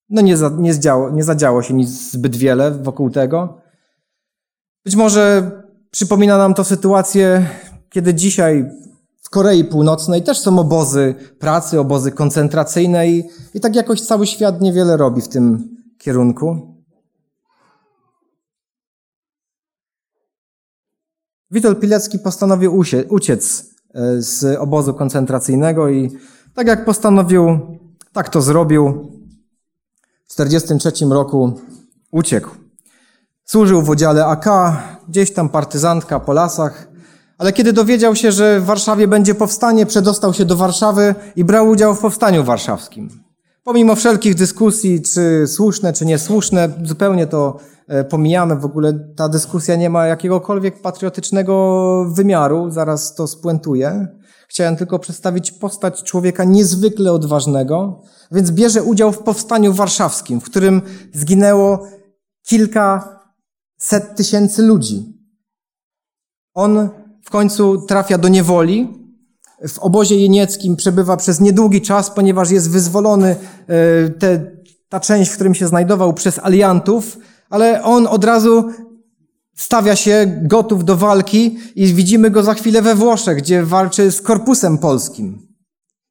No 0.10 0.22
nie, 0.22 0.38
za, 0.38 0.50
nie, 0.58 0.74
zdziało, 0.74 1.10
nie 1.10 1.24
zadziało 1.24 1.62
się 1.62 1.74
nic 1.74 2.12
zbyt 2.12 2.36
wiele 2.36 2.72
wokół 2.72 3.10
tego. 3.10 3.62
Być 4.86 4.96
może 4.96 5.52
przypomina 5.92 6.38
nam 6.38 6.54
to 6.54 6.64
sytuację, 6.64 7.50
kiedy 7.90 8.14
dzisiaj 8.14 8.72
w 9.22 9.30
Korei 9.30 9.64
Północnej 9.64 10.24
też 10.24 10.40
są 10.40 10.60
obozy 10.60 11.16
pracy, 11.40 11.80
obozy 11.80 12.12
koncentracyjne 12.12 13.08
i, 13.08 13.24
i 13.54 13.60
tak 13.60 13.76
jakoś 13.76 14.02
cały 14.02 14.28
świat 14.28 14.62
niewiele 14.62 14.98
robi 14.98 15.22
w 15.22 15.28
tym 15.28 15.76
kierunku. 15.98 16.76
Witold 21.52 21.80
Pilecki 21.80 22.20
postanowił 22.20 22.84
uciec 23.10 23.66
e, 23.94 24.22
z 24.22 24.58
obozu 24.60 24.94
koncentracyjnego 24.94 25.90
i 25.90 26.12
tak 26.54 26.68
jak 26.68 26.86
postanowił, 26.86 27.60
tak 28.14 28.30
to 28.30 28.42
zrobił. 28.42 29.15
W 30.28 30.36
1943 30.36 31.06
roku 31.06 31.60
uciekł. 32.12 32.50
Służył 33.46 33.82
w 33.82 33.90
oddziale 33.90 34.26
AK, 34.26 34.46
gdzieś 35.08 35.34
tam 35.34 35.50
partyzantka 35.50 36.20
po 36.20 36.34
lasach, 36.34 36.88
ale 37.38 37.54
kiedy 37.54 37.74
dowiedział 37.74 38.16
się, 38.16 38.32
że 38.32 38.60
w 38.60 38.66
Warszawie 38.66 39.08
będzie 39.08 39.36
powstanie, 39.36 39.86
przedostał 39.86 40.34
się 40.34 40.46
do 40.46 40.56
Warszawy 40.56 41.16
i 41.36 41.44
brał 41.44 41.70
udział 41.70 41.96
w 41.96 42.00
powstaniu 42.00 42.44
warszawskim. 42.44 43.10
Pomimo 43.64 43.96
wszelkich 43.96 44.36
dyskusji, 44.36 45.02
czy 45.02 45.48
słuszne, 45.48 45.94
czy 45.94 46.06
niesłuszne, 46.06 46.70
zupełnie 46.84 47.28
to 47.28 47.60
e, 47.88 48.04
pomijamy. 48.04 48.56
W 48.56 48.66
ogóle 48.66 48.94
ta 49.16 49.30
dyskusja 49.30 49.76
nie 49.76 49.90
ma 49.90 50.06
jakiegokolwiek 50.06 50.82
patriotycznego 50.82 52.06
wymiaru, 52.10 52.72
zaraz 52.72 53.16
to 53.16 53.28
spuentuję. 53.28 54.08
Chciałem 54.56 54.76
tylko 54.76 55.00
przedstawić 55.00 55.52
postać 55.52 56.04
człowieka 56.04 56.44
niezwykle 56.44 57.12
odważnego, 57.12 58.02
więc 58.32 58.52
bierze 58.52 58.84
udział 58.84 59.12
w 59.12 59.18
powstaniu 59.18 59.74
warszawskim, 59.74 60.42
w 60.42 60.44
którym 60.44 60.82
zginęło 61.14 61.88
kilka 62.48 63.20
set 63.78 64.16
tysięcy 64.16 64.62
ludzi. 64.64 65.20
On 66.54 66.90
w 67.24 67.30
końcu 67.30 67.82
trafia 67.82 68.18
do 68.18 68.28
niewoli. 68.28 68.88
W 69.68 69.80
obozie 69.80 70.20
jenieckim 70.20 70.76
przebywa 70.76 71.18
przez 71.18 71.40
niedługi 71.40 71.82
czas, 71.82 72.12
ponieważ 72.12 72.52
jest 72.52 72.70
wyzwolony 72.70 73.36
e, 73.68 74.10
te, 74.10 74.52
ta 74.90 75.00
część, 75.00 75.32
w 75.32 75.36
którym 75.36 75.56
się 75.56 75.68
znajdował 75.68 76.14
przez 76.14 76.40
aliantów, 76.40 77.18
ale 77.50 77.84
on 77.84 78.08
od 78.08 78.24
razu 78.24 78.70
stawia 79.56 79.96
się 79.96 80.40
gotów 80.42 80.86
do 80.86 80.96
walki 80.96 81.58
i 81.76 81.94
widzimy 81.94 82.30
go 82.30 82.44
za 82.44 82.54
chwilę 82.54 82.82
we 82.82 82.96
Włoszech, 82.96 83.38
gdzie 83.38 83.64
walczy 83.64 84.12
z 84.12 84.22
korpusem 84.22 84.78
polskim. 84.78 85.48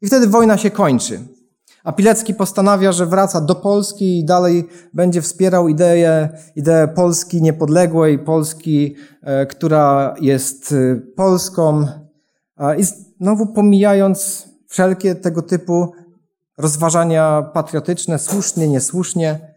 I 0.03 0.07
wtedy 0.07 0.27
wojna 0.27 0.59
się 0.59 0.71
kończy. 0.71 1.21
A 1.85 1.93
Pilecki 1.93 2.35
postanawia, 2.35 2.93
że 2.93 3.07
wraca 3.07 3.41
do 3.41 3.55
Polski 3.55 4.19
i 4.19 4.25
dalej 4.25 4.69
będzie 4.95 5.23
wspierał 5.23 5.69
ideę, 5.69 6.29
ideę 6.57 6.89
Polski 6.89 7.43
niepodległej, 7.43 8.19
Polski, 8.19 8.95
e, 9.23 9.47
która 9.47 10.15
jest 10.21 10.73
e, 10.73 10.97
Polską. 11.17 11.87
I 12.79 12.85
znowu 13.21 13.47
pomijając 13.47 14.49
wszelkie 14.69 15.15
tego 15.15 15.43
typu 15.43 15.93
rozważania 16.59 17.51
patriotyczne, 17.55 18.19
słusznie, 18.19 18.69
niesłusznie, 18.69 19.54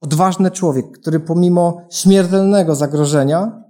odważny 0.00 0.50
człowiek, 0.50 0.98
który 0.98 1.20
pomimo 1.20 1.86
śmiertelnego 1.90 2.74
zagrożenia 2.74 3.62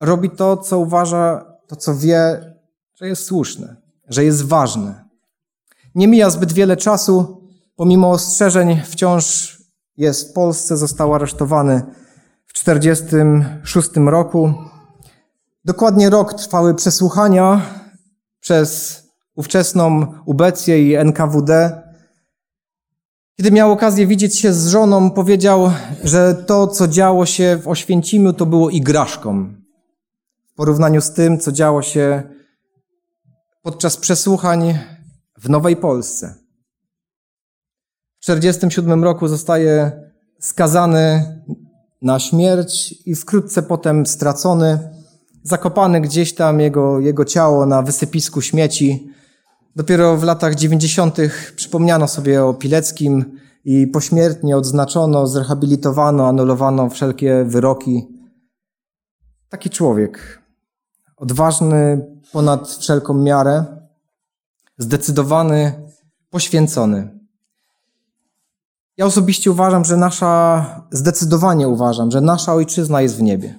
robi 0.00 0.30
to, 0.30 0.56
co 0.56 0.78
uważa, 0.78 1.44
to 1.66 1.76
co 1.76 1.94
wie, 1.94 2.40
że 2.94 3.08
jest 3.08 3.24
słuszne, 3.24 3.76
że 4.08 4.24
jest 4.24 4.44
ważne. 4.44 5.04
Nie 5.94 6.08
mija 6.08 6.30
zbyt 6.30 6.52
wiele 6.52 6.76
czasu, 6.76 7.42
pomimo 7.76 8.10
ostrzeżeń 8.10 8.80
wciąż 8.84 9.58
jest 9.96 10.30
w 10.30 10.32
Polsce, 10.32 10.76
został 10.76 11.14
aresztowany 11.14 11.82
w 12.46 12.52
1946 12.52 13.90
roku. 13.96 14.54
Dokładnie 15.64 16.10
rok 16.10 16.34
trwały 16.34 16.74
przesłuchania 16.74 17.62
przez 18.40 19.02
ówczesną 19.34 20.14
Ubecję 20.26 20.88
i 20.88 20.94
NKWD. 20.94 21.82
Kiedy 23.40 23.50
miał 23.50 23.72
okazję 23.72 24.06
widzieć 24.06 24.38
się 24.38 24.52
z 24.52 24.68
żoną, 24.68 25.10
powiedział, 25.10 25.70
że 26.04 26.34
to, 26.34 26.66
co 26.66 26.88
działo 26.88 27.26
się 27.26 27.58
w 27.62 27.68
Oświęcimiu, 27.68 28.32
to 28.32 28.46
było 28.46 28.70
igraszką. 28.70 29.54
W 30.46 30.54
porównaniu 30.54 31.00
z 31.00 31.12
tym, 31.12 31.38
co 31.38 31.52
działo 31.52 31.82
się 31.82 32.22
podczas 33.62 33.96
przesłuchań 33.96 34.78
w 35.38 35.48
Nowej 35.48 35.76
Polsce. 35.76 36.34
W 38.20 38.24
1947 38.24 39.04
roku 39.04 39.28
zostaje 39.28 39.92
skazany 40.40 41.24
na 42.02 42.18
śmierć 42.18 42.94
i 43.06 43.14
wkrótce 43.14 43.62
potem 43.62 44.06
stracony, 44.06 44.78
zakopany 45.42 46.00
gdzieś 46.00 46.34
tam 46.34 46.60
jego, 46.60 47.00
jego 47.00 47.24
ciało 47.24 47.66
na 47.66 47.82
wysypisku 47.82 48.40
śmieci. 48.42 49.10
Dopiero 49.78 50.16
w 50.16 50.22
latach 50.22 50.54
90. 50.54 51.16
przypomniano 51.56 52.08
sobie 52.08 52.44
o 52.44 52.54
Pileckim 52.54 53.38
i 53.64 53.86
pośmiertnie 53.86 54.56
odznaczono, 54.56 55.26
zrehabilitowano, 55.26 56.28
anulowano 56.28 56.90
wszelkie 56.90 57.44
wyroki. 57.44 58.06
Taki 59.48 59.70
człowiek, 59.70 60.42
odważny 61.16 62.06
ponad 62.32 62.68
wszelką 62.68 63.14
miarę, 63.14 63.64
zdecydowany, 64.78 65.72
poświęcony. 66.30 67.18
Ja 68.96 69.06
osobiście 69.06 69.50
uważam, 69.50 69.84
że 69.84 69.96
nasza, 69.96 70.64
zdecydowanie 70.90 71.68
uważam, 71.68 72.10
że 72.10 72.20
nasza 72.20 72.54
ojczyzna 72.54 73.02
jest 73.02 73.16
w 73.16 73.22
niebie. 73.22 73.58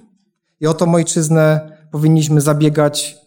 I 0.60 0.66
o 0.66 0.74
tą 0.74 0.94
ojczyznę 0.94 1.76
powinniśmy 1.90 2.40
zabiegać. 2.40 3.19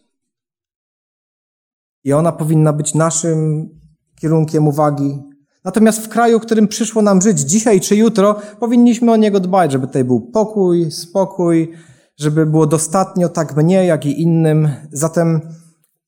I 2.04 2.14
ona 2.14 2.32
powinna 2.32 2.74
być 2.74 2.94
naszym 2.94 3.70
kierunkiem 4.16 4.68
uwagi. 4.68 5.24
Natomiast 5.66 6.06
w 6.06 6.10
kraju, 6.10 6.40
w 6.40 6.42
którym 6.42 6.68
przyszło 6.68 7.02
nam 7.02 7.22
żyć 7.22 7.40
dzisiaj 7.40 7.82
czy 7.82 7.96
jutro, 7.96 8.36
powinniśmy 8.60 9.12
o 9.12 9.16
niego 9.16 9.40
dbać, 9.40 9.72
żeby 9.72 9.88
tutaj 9.88 10.04
był 10.04 10.22
pokój, 10.22 10.92
spokój, 10.92 11.74
żeby 12.18 12.46
było 12.46 12.68
dostatnio 12.68 13.30
tak 13.30 13.56
mnie, 13.56 13.86
jak 13.86 14.06
i 14.06 14.22
innym. 14.22 14.70
Zatem 14.92 15.42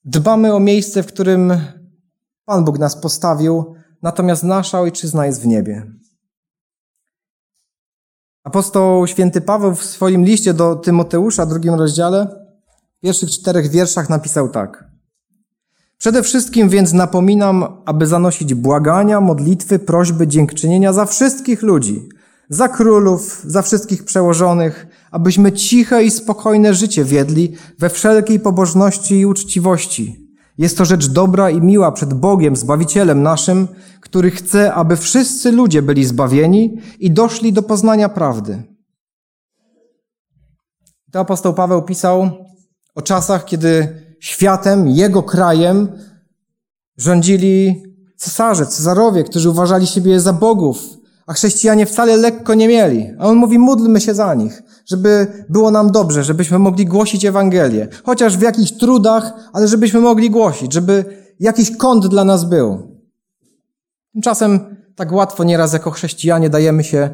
Dbamy 0.07 0.53
o 0.53 0.59
miejsce, 0.59 1.03
w 1.03 1.07
którym 1.07 1.53
Pan 2.45 2.65
Bóg 2.65 2.79
nas 2.79 2.95
postawił, 2.95 3.75
natomiast 4.01 4.43
nasza 4.43 4.79
ojczyzna 4.79 5.25
jest 5.25 5.41
w 5.41 5.47
niebie. 5.47 5.91
Apostoł 8.43 9.07
święty 9.07 9.41
Paweł 9.41 9.75
w 9.75 9.83
swoim 9.83 10.25
liście 10.25 10.53
do 10.53 10.75
Tymoteusza, 10.75 11.45
drugim 11.45 11.73
rozdziale, 11.73 12.27
w 12.97 13.01
pierwszych 13.01 13.29
czterech 13.29 13.69
wierszach 13.69 14.09
napisał 14.09 14.49
tak. 14.49 14.85
Przede 15.97 16.23
wszystkim 16.23 16.69
więc 16.69 16.93
napominam, 16.93 17.65
aby 17.85 18.07
zanosić 18.07 18.53
błagania, 18.53 19.21
modlitwy, 19.21 19.79
prośby, 19.79 20.27
dziękczynienia 20.27 20.93
za 20.93 21.05
wszystkich 21.05 21.61
ludzi, 21.61 22.09
za 22.49 22.67
królów, 22.69 23.41
za 23.45 23.61
wszystkich 23.61 24.05
przełożonych, 24.05 24.87
abyśmy 25.11 25.51
ciche 25.51 26.03
i 26.03 26.11
spokojne 26.11 26.73
życie 26.73 27.03
wiedli 27.03 27.55
we 27.79 27.89
wszelkiej 27.89 28.39
pobożności 28.39 29.19
i 29.19 29.25
uczciwości. 29.25 30.25
Jest 30.57 30.77
to 30.77 30.85
rzecz 30.85 31.07
dobra 31.07 31.49
i 31.49 31.61
miła 31.61 31.91
przed 31.91 32.13
Bogiem, 32.13 32.55
Zbawicielem 32.55 33.23
naszym, 33.23 33.67
który 34.01 34.31
chce, 34.31 34.73
aby 34.73 34.97
wszyscy 34.97 35.51
ludzie 35.51 35.81
byli 35.81 36.05
zbawieni 36.05 36.77
i 36.99 37.11
doszli 37.11 37.53
do 37.53 37.63
poznania 37.63 38.09
prawdy. 38.09 38.63
To 41.11 41.19
apostoł 41.19 41.53
Paweł 41.53 41.81
pisał 41.81 42.29
o 42.95 43.01
czasach, 43.01 43.45
kiedy 43.45 44.01
światem, 44.25 44.88
jego 44.88 45.24
krajem 45.24 45.88
rządzili 46.98 47.84
cesarze, 48.17 48.65
cesarowie, 48.65 49.24
którzy 49.24 49.50
uważali 49.50 49.88
siebie 49.88 50.20
za 50.20 50.34
bogów, 50.34 50.77
a 51.27 51.34
chrześcijanie 51.34 51.86
wcale 51.86 52.17
lekko 52.17 52.53
nie 52.53 52.67
mieli. 52.67 53.10
A 53.20 53.25
on 53.25 53.36
mówi, 53.36 53.60
módlmy 53.60 54.01
się 54.01 54.13
za 54.13 54.34
nich, 54.34 54.63
żeby 54.86 55.27
było 55.50 55.72
nam 55.72 55.91
dobrze, 55.91 56.24
żebyśmy 56.24 56.60
mogli 56.60 56.86
głosić 56.86 57.25
Ewangelię. 57.25 57.88
Chociaż 58.03 58.38
w 58.38 58.41
jakichś 58.41 58.72
trudach, 58.72 59.34
ale 59.53 59.67
żebyśmy 59.67 60.00
mogli 60.00 60.29
głosić, 60.29 60.74
żeby 60.74 61.05
jakiś 61.39 61.77
kąt 61.77 62.08
dla 62.08 62.24
nas 62.24 62.46
był. 62.46 63.00
Tymczasem 64.13 64.60
tak 64.96 65.12
łatwo 65.12 65.44
nieraz 65.44 65.74
jako 65.74 65.91
chrześcijanie 65.91 66.50
dajemy 66.50 66.84
się 66.84 67.10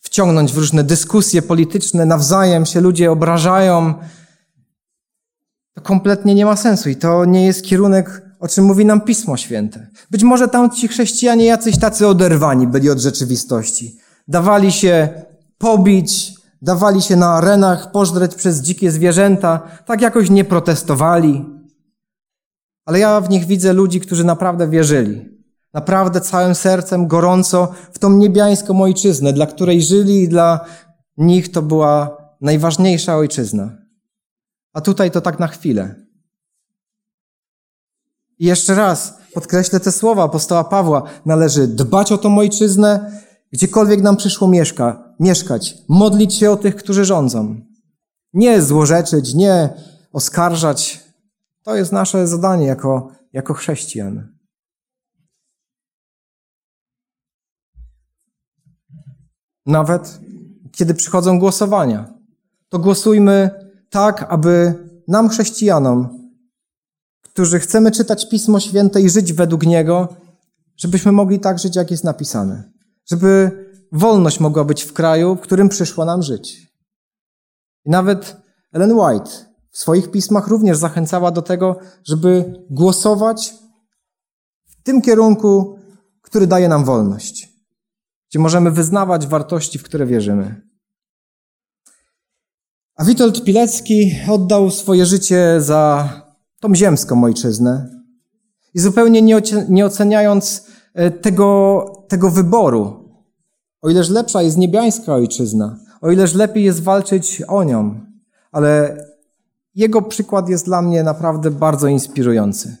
wciągnąć 0.00 0.52
w 0.52 0.58
różne 0.58 0.84
dyskusje 0.84 1.42
polityczne, 1.42 2.06
nawzajem 2.06 2.66
się 2.66 2.80
ludzie 2.80 3.12
obrażają. 3.12 3.94
To 5.76 5.82
kompletnie 5.82 6.34
nie 6.34 6.44
ma 6.44 6.56
sensu 6.56 6.88
i 6.88 6.96
to 6.96 7.24
nie 7.24 7.46
jest 7.46 7.64
kierunek, 7.64 8.22
o 8.40 8.48
czym 8.48 8.64
mówi 8.64 8.84
nam 8.84 9.00
Pismo 9.00 9.36
Święte. 9.36 9.86
Być 10.10 10.22
może 10.22 10.48
tam 10.48 10.70
ci 10.70 10.88
chrześcijanie 10.88 11.44
jacyś 11.44 11.78
tacy 11.78 12.06
oderwani 12.06 12.66
byli 12.66 12.90
od 12.90 12.98
rzeczywistości. 12.98 13.96
Dawali 14.28 14.72
się 14.72 15.08
pobić, 15.58 16.34
dawali 16.62 17.02
się 17.02 17.16
na 17.16 17.28
arenach 17.28 17.92
pożreć 17.92 18.34
przez 18.34 18.60
dzikie 18.60 18.90
zwierzęta, 18.90 19.60
tak 19.86 20.00
jakoś 20.00 20.30
nie 20.30 20.44
protestowali. 20.44 21.44
Ale 22.84 22.98
ja 22.98 23.20
w 23.20 23.30
nich 23.30 23.44
widzę 23.44 23.72
ludzi, 23.72 24.00
którzy 24.00 24.24
naprawdę 24.24 24.68
wierzyli. 24.68 25.28
Naprawdę 25.74 26.20
całym 26.20 26.54
sercem, 26.54 27.06
gorąco 27.06 27.72
w 27.92 27.98
tą 27.98 28.10
niebiańską 28.10 28.82
ojczyznę, 28.82 29.32
dla 29.32 29.46
której 29.46 29.82
żyli 29.82 30.22
i 30.22 30.28
dla 30.28 30.64
nich 31.16 31.52
to 31.52 31.62
była 31.62 32.16
najważniejsza 32.40 33.16
ojczyzna. 33.16 33.85
A 34.76 34.80
tutaj 34.80 35.10
to 35.10 35.20
tak 35.20 35.38
na 35.38 35.46
chwilę. 35.46 35.94
I 38.38 38.46
jeszcze 38.46 38.74
raz 38.74 39.18
podkreślę 39.34 39.80
te 39.80 39.92
słowa 39.92 40.24
apostoła 40.24 40.64
Pawła. 40.64 41.02
Należy 41.26 41.68
dbać 41.68 42.12
o 42.12 42.18
tą 42.18 42.38
ojczyznę, 42.38 43.22
gdziekolwiek 43.52 44.02
nam 44.02 44.16
przyszło 44.16 44.48
mieszka, 44.48 45.14
mieszkać. 45.20 45.74
Modlić 45.88 46.34
się 46.34 46.50
o 46.50 46.56
tych, 46.56 46.76
którzy 46.76 47.04
rządzą. 47.04 47.60
Nie 48.32 48.62
złorzeczyć, 48.62 49.34
nie 49.34 49.74
oskarżać. 50.12 51.04
To 51.62 51.76
jest 51.76 51.92
nasze 51.92 52.26
zadanie 52.26 52.66
jako, 52.66 53.10
jako 53.32 53.54
chrześcijan. 53.54 54.36
Nawet 59.66 60.20
kiedy 60.72 60.94
przychodzą 60.94 61.38
głosowania, 61.38 62.14
to 62.68 62.78
głosujmy 62.78 63.65
tak, 63.96 64.26
aby 64.28 64.74
nam, 65.08 65.28
chrześcijanom, 65.28 66.28
którzy 67.22 67.60
chcemy 67.60 67.90
czytać 67.90 68.28
Pismo 68.28 68.60
Święte 68.60 69.00
i 69.00 69.10
żyć 69.10 69.32
według 69.32 69.66
niego, 69.66 70.08
żebyśmy 70.76 71.12
mogli 71.12 71.40
tak 71.40 71.58
żyć, 71.58 71.76
jak 71.76 71.90
jest 71.90 72.04
napisane. 72.04 72.72
Żeby 73.10 73.50
wolność 73.92 74.40
mogła 74.40 74.64
być 74.64 74.82
w 74.82 74.92
kraju, 74.92 75.36
w 75.36 75.40
którym 75.40 75.68
przyszło 75.68 76.04
nam 76.04 76.22
żyć. 76.22 76.72
I 77.84 77.90
nawet 77.90 78.36
Ellen 78.72 78.92
White 78.92 79.30
w 79.70 79.78
swoich 79.78 80.10
pismach 80.10 80.48
również 80.48 80.78
zachęcała 80.78 81.30
do 81.30 81.42
tego, 81.42 81.78
żeby 82.04 82.54
głosować 82.70 83.54
w 84.66 84.82
tym 84.82 85.02
kierunku, 85.02 85.78
który 86.22 86.46
daje 86.46 86.68
nam 86.68 86.84
wolność 86.84 87.56
gdzie 88.30 88.38
możemy 88.38 88.70
wyznawać 88.70 89.26
wartości, 89.26 89.78
w 89.78 89.82
które 89.82 90.06
wierzymy. 90.06 90.65
A 92.96 93.04
Witold 93.04 93.44
Pilecki 93.44 94.16
oddał 94.28 94.70
swoje 94.70 95.06
życie 95.06 95.60
za 95.60 96.10
tą 96.60 96.74
ziemską 96.74 97.24
ojczyznę 97.24 97.90
i 98.74 98.80
zupełnie 98.80 99.42
nie 99.68 99.86
oceniając 99.86 100.66
e, 100.94 101.10
tego, 101.10 101.84
tego 102.08 102.30
wyboru, 102.30 103.10
o 103.82 103.90
ileż 103.90 104.10
lepsza 104.10 104.42
jest 104.42 104.56
niebiańska 104.56 105.14
ojczyzna, 105.14 105.78
o 106.00 106.10
ileż 106.10 106.34
lepiej 106.34 106.64
jest 106.64 106.82
walczyć 106.82 107.42
o 107.48 107.64
nią, 107.64 108.00
ale 108.52 108.96
jego 109.74 110.02
przykład 110.02 110.48
jest 110.48 110.64
dla 110.64 110.82
mnie 110.82 111.02
naprawdę 111.02 111.50
bardzo 111.50 111.88
inspirujący. 111.88 112.76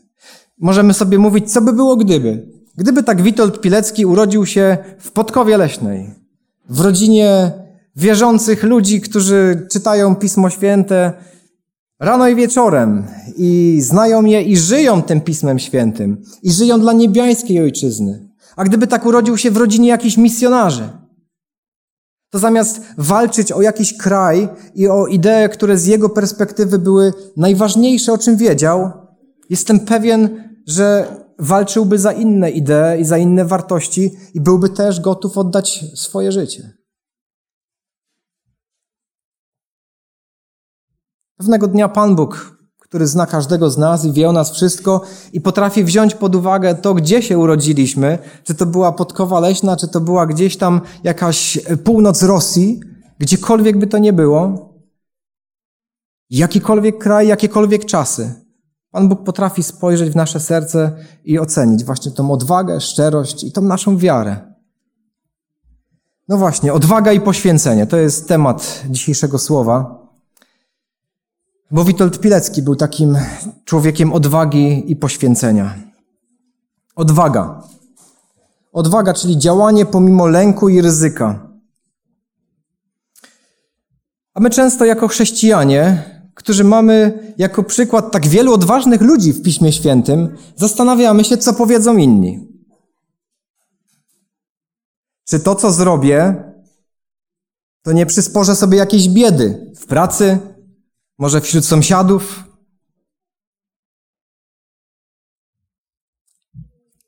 Możemy 0.58 0.94
sobie 0.94 1.18
mówić, 1.18 1.52
co 1.52 1.60
by 1.60 1.72
było 1.72 1.96
gdyby. 1.96 2.48
Gdyby 2.76 3.02
tak 3.02 3.22
Witold 3.22 3.60
Pilecki 3.60 4.06
urodził 4.06 4.46
się 4.46 4.76
w 4.98 5.12
Podkowie 5.12 5.56
Leśnej, 5.56 6.14
w 6.68 6.80
rodzinie 6.80 7.52
wierzących 7.96 8.62
ludzi, 8.62 9.00
którzy 9.00 9.66
czytają 9.70 10.16
Pismo 10.16 10.50
Święte 10.50 11.12
rano 12.00 12.28
i 12.28 12.34
wieczorem 12.34 13.06
i 13.36 13.78
znają 13.82 14.24
je 14.24 14.42
i 14.42 14.56
żyją 14.56 15.02
tym 15.02 15.20
Pismem 15.20 15.58
Świętym 15.58 16.22
i 16.42 16.52
żyją 16.52 16.80
dla 16.80 16.92
niebiańskiej 16.92 17.60
ojczyzny. 17.60 18.28
A 18.56 18.64
gdyby 18.64 18.86
tak 18.86 19.06
urodził 19.06 19.38
się 19.38 19.50
w 19.50 19.56
rodzinie 19.56 19.88
jakichś 19.88 20.16
misjonarzy, 20.16 20.88
to 22.30 22.38
zamiast 22.38 22.80
walczyć 22.98 23.52
o 23.52 23.62
jakiś 23.62 23.96
kraj 23.96 24.48
i 24.74 24.88
o 24.88 25.06
idee, 25.06 25.48
które 25.52 25.78
z 25.78 25.86
jego 25.86 26.08
perspektywy 26.08 26.78
były 26.78 27.12
najważniejsze, 27.36 28.12
o 28.12 28.18
czym 28.18 28.36
wiedział, 28.36 28.92
jestem 29.50 29.80
pewien, 29.80 30.44
że 30.66 31.06
walczyłby 31.38 31.98
za 31.98 32.12
inne 32.12 32.50
idee 32.50 33.00
i 33.00 33.04
za 33.04 33.18
inne 33.18 33.44
wartości 33.44 34.10
i 34.34 34.40
byłby 34.40 34.68
też 34.68 35.00
gotów 35.00 35.38
oddać 35.38 35.84
swoje 35.94 36.32
życie. 36.32 36.75
Pewnego 41.36 41.68
dnia 41.68 41.88
Pan 41.88 42.16
Bóg, 42.16 42.58
który 42.78 43.06
zna 43.06 43.26
każdego 43.26 43.70
z 43.70 43.78
nas 43.78 44.04
i 44.04 44.12
wie 44.12 44.28
o 44.28 44.32
nas 44.32 44.50
wszystko 44.50 45.00
i 45.32 45.40
potrafi 45.40 45.84
wziąć 45.84 46.14
pod 46.14 46.34
uwagę 46.34 46.74
to, 46.74 46.94
gdzie 46.94 47.22
się 47.22 47.38
urodziliśmy, 47.38 48.18
czy 48.44 48.54
to 48.54 48.66
była 48.66 48.92
Podkowa 48.92 49.40
Leśna, 49.40 49.76
czy 49.76 49.88
to 49.88 50.00
była 50.00 50.26
gdzieś 50.26 50.56
tam 50.56 50.80
jakaś 51.04 51.58
północ 51.84 52.22
Rosji, 52.22 52.80
gdziekolwiek 53.18 53.78
by 53.78 53.86
to 53.86 53.98
nie 53.98 54.12
było, 54.12 54.68
jakikolwiek 56.30 56.98
kraj, 56.98 57.28
jakiekolwiek 57.28 57.84
czasy, 57.84 58.34
Pan 58.90 59.08
Bóg 59.08 59.24
potrafi 59.24 59.62
spojrzeć 59.62 60.10
w 60.10 60.16
nasze 60.16 60.40
serce 60.40 60.92
i 61.24 61.38
ocenić 61.38 61.84
właśnie 61.84 62.12
tą 62.12 62.30
odwagę, 62.30 62.80
szczerość 62.80 63.44
i 63.44 63.52
tą 63.52 63.62
naszą 63.62 63.98
wiarę. 63.98 64.36
No 66.28 66.36
właśnie, 66.36 66.72
odwaga 66.72 67.12
i 67.12 67.20
poświęcenie 67.20 67.86
to 67.86 67.96
jest 67.96 68.28
temat 68.28 68.82
dzisiejszego 68.90 69.38
słowa. 69.38 70.05
Bo 71.70 71.84
Witold 71.84 72.20
Pilecki 72.20 72.62
był 72.62 72.76
takim 72.76 73.16
człowiekiem 73.64 74.12
odwagi 74.12 74.92
i 74.92 74.96
poświęcenia. 74.96 75.74
Odwaga. 76.96 77.62
Odwaga, 78.72 79.14
czyli 79.14 79.38
działanie 79.38 79.86
pomimo 79.86 80.26
lęku 80.26 80.68
i 80.68 80.80
ryzyka. 80.80 81.48
A 84.34 84.40
my 84.40 84.50
często 84.50 84.84
jako 84.84 85.08
chrześcijanie 85.08 86.16
którzy 86.36 86.64
mamy 86.64 87.18
jako 87.38 87.62
przykład 87.62 88.12
tak 88.12 88.26
wielu 88.26 88.54
odważnych 88.54 89.00
ludzi 89.00 89.32
w 89.32 89.42
Piśmie 89.42 89.72
Świętym, 89.72 90.36
zastanawiamy 90.56 91.24
się, 91.24 91.38
co 91.38 91.52
powiedzą 91.52 91.96
inni. 91.96 92.48
Czy 95.24 95.40
to, 95.40 95.54
co 95.54 95.72
zrobię, 95.72 96.34
to 97.82 97.92
nie 97.92 98.06
przysporzę 98.06 98.56
sobie 98.56 98.78
jakiejś 98.78 99.08
biedy 99.08 99.72
w 99.76 99.86
pracy, 99.86 100.38
może 101.18 101.40
wśród 101.40 101.64
sąsiadów? 101.64 102.44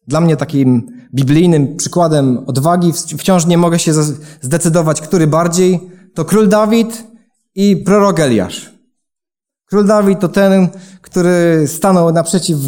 Dla 0.06 0.20
mnie 0.20 0.36
takim 0.36 0.90
biblijnym 1.14 1.76
przykładem 1.76 2.44
odwagi 2.46 2.92
wciąż 2.92 3.46
nie 3.46 3.58
mogę 3.58 3.78
się 3.78 3.92
zdecydować, 4.40 5.00
który 5.00 5.26
bardziej 5.26 5.90
to 6.14 6.24
król 6.24 6.48
Dawid 6.48 7.04
i 7.54 7.76
prorok 7.76 8.20
Eliasz. 8.20 8.70
Król 9.64 9.86
Dawid 9.86 10.20
to 10.20 10.28
ten, 10.28 10.68
który 11.00 11.64
stanął 11.68 12.12
naprzeciw 12.12 12.58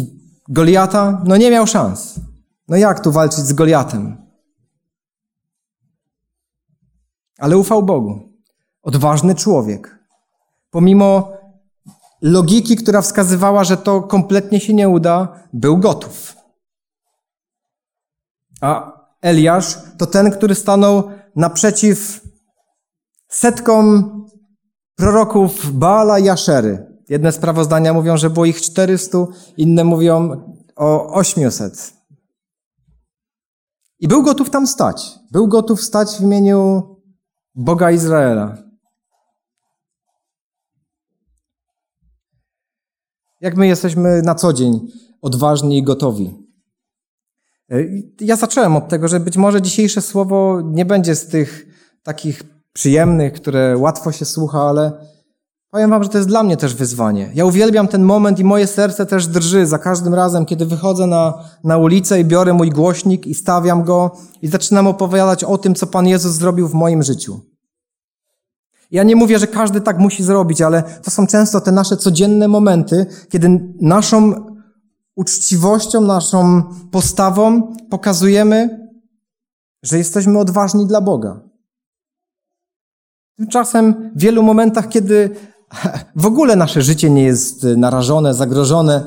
Goliata, 0.49 1.23
no 1.25 1.37
nie 1.37 1.51
miał 1.51 1.67
szans. 1.67 2.19
No 2.67 2.77
jak 2.77 2.99
tu 2.99 3.11
walczyć 3.11 3.45
z 3.45 3.53
Goliatem? 3.53 4.17
Ale 7.37 7.57
ufał 7.57 7.83
Bogu. 7.83 8.19
Odważny 8.81 9.35
człowiek. 9.35 10.00
Pomimo 10.71 11.33
logiki, 12.21 12.75
która 12.75 13.01
wskazywała, 13.01 13.63
że 13.63 13.77
to 13.77 14.01
kompletnie 14.01 14.59
się 14.59 14.73
nie 14.73 14.89
uda, 14.89 15.39
był 15.53 15.77
gotów. 15.77 16.35
A 18.61 19.01
Eliasz 19.21 19.77
to 19.97 20.05
ten, 20.05 20.31
który 20.31 20.55
stanął 20.55 21.03
naprzeciw 21.35 22.21
setkom 23.29 24.11
proroków 24.95 25.71
Baala 25.71 26.19
i 26.19 26.29
Aszery. 26.29 26.85
Jedne 27.09 27.31
sprawozdania 27.31 27.93
mówią, 27.93 28.17
że 28.17 28.29
było 28.29 28.45
ich 28.45 28.61
400, 28.61 29.17
inne 29.57 29.83
mówią 29.83 30.41
o 30.75 31.13
800. 31.13 31.93
I 33.99 34.07
był 34.07 34.23
gotów 34.23 34.49
tam 34.49 34.67
stać. 34.67 35.11
Był 35.31 35.47
gotów 35.47 35.81
stać 35.81 36.17
w 36.17 36.21
imieniu 36.21 36.83
Boga 37.55 37.91
Izraela. 37.91 38.57
Jak 43.41 43.57
my 43.57 43.67
jesteśmy 43.67 44.21
na 44.21 44.35
co 44.35 44.53
dzień 44.53 44.79
odważni 45.21 45.77
i 45.77 45.83
gotowi. 45.83 46.47
E, 47.71 47.75
ja 48.21 48.35
zacząłem 48.35 48.75
od 48.75 48.89
tego, 48.89 49.07
że 49.07 49.19
być 49.19 49.37
może 49.37 49.61
dzisiejsze 49.61 50.01
słowo 50.01 50.61
nie 50.65 50.85
będzie 50.85 51.15
z 51.15 51.27
tych 51.27 51.65
takich 52.03 52.43
przyjemnych, 52.73 53.33
które 53.33 53.77
łatwo 53.77 54.11
się 54.11 54.25
słucha, 54.25 54.61
ale 54.61 55.11
Powiem 55.71 55.89
wam, 55.89 56.03
że 56.03 56.09
to 56.09 56.17
jest 56.17 56.29
dla 56.29 56.43
mnie 56.43 56.57
też 56.57 56.75
wyzwanie. 56.75 57.31
Ja 57.33 57.45
uwielbiam 57.45 57.87
ten 57.87 58.03
moment 58.03 58.39
i 58.39 58.43
moje 58.43 58.67
serce 58.67 59.05
też 59.05 59.27
drży 59.27 59.65
za 59.65 59.77
każdym 59.77 60.13
razem, 60.13 60.45
kiedy 60.45 60.65
wychodzę 60.65 61.07
na, 61.07 61.43
na 61.63 61.77
ulicę 61.77 62.19
i 62.19 62.25
biorę 62.25 62.53
mój 62.53 62.69
głośnik 62.69 63.27
i 63.27 63.33
stawiam 63.33 63.83
go 63.83 64.11
i 64.41 64.47
zaczynam 64.47 64.87
opowiadać 64.87 65.43
o 65.43 65.57
tym, 65.57 65.75
co 65.75 65.87
Pan 65.87 66.07
Jezus 66.07 66.35
zrobił 66.35 66.67
w 66.67 66.73
moim 66.73 67.03
życiu. 67.03 67.39
Ja 68.91 69.03
nie 69.03 69.15
mówię, 69.15 69.39
że 69.39 69.47
każdy 69.47 69.81
tak 69.81 69.99
musi 69.99 70.23
zrobić, 70.23 70.61
ale 70.61 70.83
to 70.83 71.11
są 71.11 71.27
często 71.27 71.61
te 71.61 71.71
nasze 71.71 71.97
codzienne 71.97 72.47
momenty, 72.47 73.05
kiedy 73.29 73.73
naszą 73.81 74.33
uczciwością, 75.15 76.01
naszą 76.01 76.63
postawą 76.91 77.73
pokazujemy, 77.89 78.87
że 79.83 79.97
jesteśmy 79.97 80.39
odważni 80.39 80.87
dla 80.87 81.01
Boga. 81.01 81.39
Tymczasem 83.37 84.11
w 84.15 84.19
wielu 84.19 84.43
momentach, 84.43 84.89
kiedy 84.89 85.35
w 86.15 86.25
ogóle 86.25 86.55
nasze 86.55 86.81
życie 86.81 87.09
nie 87.09 87.23
jest 87.23 87.63
narażone, 87.77 88.33
zagrożone, 88.33 89.05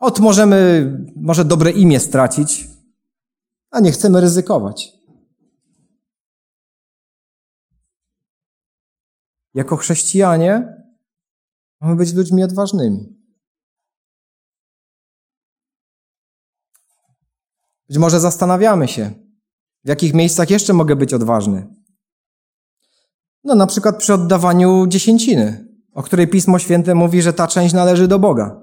od 0.00 0.20
możemy 0.20 0.90
może 1.16 1.44
dobre 1.44 1.70
imię 1.70 2.00
stracić, 2.00 2.68
a 3.70 3.80
nie 3.80 3.92
chcemy 3.92 4.20
ryzykować. 4.20 4.92
Jako 9.54 9.76
chrześcijanie 9.76 10.82
mamy 11.80 11.96
być 11.96 12.12
ludźmi 12.12 12.44
odważnymi. 12.44 13.24
Być 17.88 17.98
może 17.98 18.20
zastanawiamy 18.20 18.88
się, 18.88 19.10
w 19.84 19.88
jakich 19.88 20.14
miejscach 20.14 20.50
jeszcze 20.50 20.72
mogę 20.72 20.96
być 20.96 21.14
odważny. 21.14 21.74
No 23.44 23.54
na 23.54 23.66
przykład 23.66 23.98
przy 23.98 24.14
oddawaniu 24.14 24.86
dziesięciny, 24.86 25.68
o 25.92 26.02
której 26.02 26.28
Pismo 26.28 26.58
Święte 26.58 26.94
mówi, 26.94 27.22
że 27.22 27.32
ta 27.32 27.46
część 27.46 27.74
należy 27.74 28.08
do 28.08 28.18
Boga. 28.18 28.60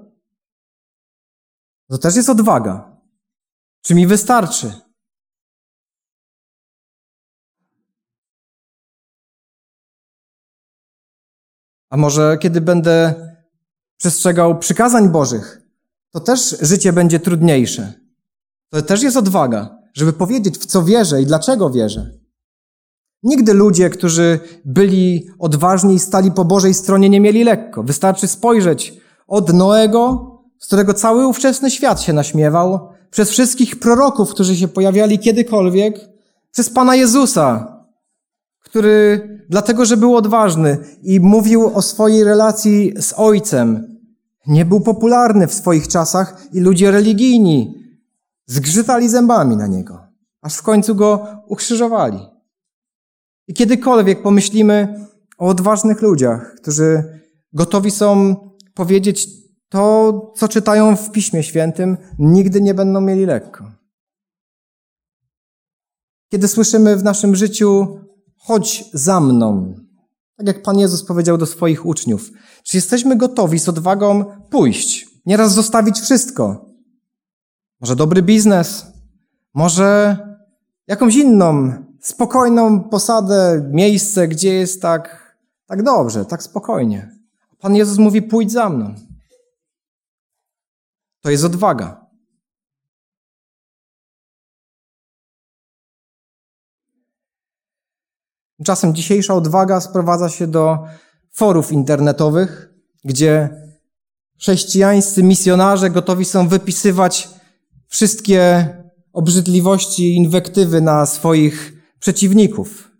To 1.88 1.98
też 1.98 2.16
jest 2.16 2.30
odwaga. 2.30 2.96
Czy 3.82 3.94
mi 3.94 4.06
wystarczy? 4.06 4.72
A 11.92 11.96
może 11.96 12.38
kiedy 12.40 12.60
będę 12.60 13.14
przestrzegał 13.96 14.58
przykazań 14.58 15.08
Bożych, 15.08 15.62
to 16.10 16.20
też 16.20 16.56
życie 16.60 16.92
będzie 16.92 17.20
trudniejsze. 17.20 17.92
To 18.70 18.82
też 18.82 19.02
jest 19.02 19.16
odwaga, 19.16 19.78
żeby 19.94 20.12
powiedzieć, 20.12 20.58
w 20.58 20.66
co 20.66 20.82
wierzę 20.82 21.22
i 21.22 21.26
dlaczego 21.26 21.70
wierzę. 21.70 22.10
Nigdy 23.22 23.54
ludzie, 23.54 23.90
którzy 23.90 24.40
byli 24.64 25.26
odważni 25.38 25.94
i 25.94 25.98
stali 25.98 26.30
po 26.30 26.44
Bożej 26.44 26.74
stronie, 26.74 27.10
nie 27.10 27.20
mieli 27.20 27.44
lekko. 27.44 27.82
Wystarczy 27.82 28.28
spojrzeć 28.28 28.94
od 29.26 29.52
Noego, 29.52 30.30
z 30.58 30.66
którego 30.66 30.94
cały 30.94 31.26
ówczesny 31.26 31.70
świat 31.70 32.02
się 32.02 32.12
naśmiewał, 32.12 32.88
przez 33.10 33.30
wszystkich 33.30 33.78
proroków, 33.78 34.30
którzy 34.30 34.56
się 34.56 34.68
pojawiali 34.68 35.18
kiedykolwiek, 35.18 36.00
przez 36.52 36.70
Pana 36.70 36.96
Jezusa, 36.96 37.71
który 38.72 39.28
dlatego, 39.48 39.84
że 39.84 39.96
był 39.96 40.16
odważny 40.16 40.78
i 41.02 41.20
mówił 41.20 41.70
o 41.74 41.82
swojej 41.82 42.24
relacji 42.24 42.92
z 43.00 43.14
Ojcem, 43.16 43.98
nie 44.46 44.64
był 44.64 44.80
popularny 44.80 45.46
w 45.46 45.54
swoich 45.54 45.88
czasach 45.88 46.42
i 46.52 46.60
ludzie 46.60 46.90
religijni 46.90 47.74
zgrzytali 48.46 49.08
zębami 49.08 49.56
na 49.56 49.66
niego, 49.66 50.06
aż 50.42 50.56
w 50.56 50.62
końcu 50.62 50.94
go 50.94 51.26
ukrzyżowali. 51.46 52.18
I 53.48 53.54
kiedykolwiek 53.54 54.22
pomyślimy 54.22 55.06
o 55.38 55.46
odważnych 55.46 56.02
ludziach, 56.02 56.54
którzy 56.62 57.20
gotowi 57.52 57.90
są 57.90 58.36
powiedzieć 58.74 59.28
to, 59.68 60.32
co 60.36 60.48
czytają 60.48 60.96
w 60.96 61.10
Piśmie 61.10 61.42
Świętym, 61.42 61.96
nigdy 62.18 62.60
nie 62.60 62.74
będą 62.74 63.00
mieli 63.00 63.26
lekko. 63.26 63.72
Kiedy 66.28 66.48
słyszymy 66.48 66.96
w 66.96 67.04
naszym 67.04 67.36
życiu, 67.36 67.98
chodź 68.42 68.84
za 68.92 69.20
mną, 69.20 69.74
tak 70.36 70.46
jak 70.46 70.62
Pan 70.62 70.78
Jezus 70.78 71.04
powiedział 71.04 71.38
do 71.38 71.46
swoich 71.46 71.86
uczniów, 71.86 72.30
czy 72.62 72.76
jesteśmy 72.76 73.16
gotowi 73.16 73.58
z 73.58 73.68
odwagą 73.68 74.24
pójść, 74.50 75.08
nieraz 75.26 75.52
zostawić 75.52 76.00
wszystko? 76.00 76.66
Może 77.80 77.96
dobry 77.96 78.22
biznes, 78.22 78.86
może 79.54 80.16
jakąś 80.86 81.16
inną 81.16 81.72
spokojną 82.00 82.80
posadę, 82.80 83.68
miejsce, 83.72 84.28
gdzie 84.28 84.54
jest 84.54 84.82
tak, 84.82 85.36
tak 85.66 85.82
dobrze, 85.82 86.24
tak 86.24 86.42
spokojnie. 86.42 87.10
Pan 87.58 87.76
Jezus 87.76 87.98
mówi: 87.98 88.22
pójdź 88.22 88.52
za 88.52 88.68
mną. 88.68 88.94
To 91.20 91.30
jest 91.30 91.44
odwaga. 91.44 92.01
Czasem 98.64 98.94
dzisiejsza 98.94 99.34
odwaga 99.34 99.80
sprowadza 99.80 100.28
się 100.28 100.46
do 100.46 100.78
forów 101.32 101.72
internetowych, 101.72 102.74
gdzie 103.04 103.48
chrześcijańscy 104.40 105.22
misjonarze 105.22 105.90
gotowi 105.90 106.24
są 106.24 106.48
wypisywać 106.48 107.28
wszystkie 107.88 108.68
obrzydliwości 109.12 110.08
i 110.08 110.16
inwektywy 110.16 110.80
na 110.80 111.06
swoich 111.06 111.72
przeciwników. 111.98 112.90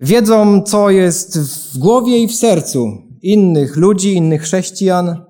Wiedzą, 0.00 0.62
co 0.62 0.90
jest 0.90 1.38
w 1.38 1.78
głowie 1.78 2.18
i 2.18 2.28
w 2.28 2.34
sercu 2.34 2.86
innych 3.22 3.76
ludzi, 3.76 4.14
innych 4.14 4.42
chrześcijan. 4.42 5.24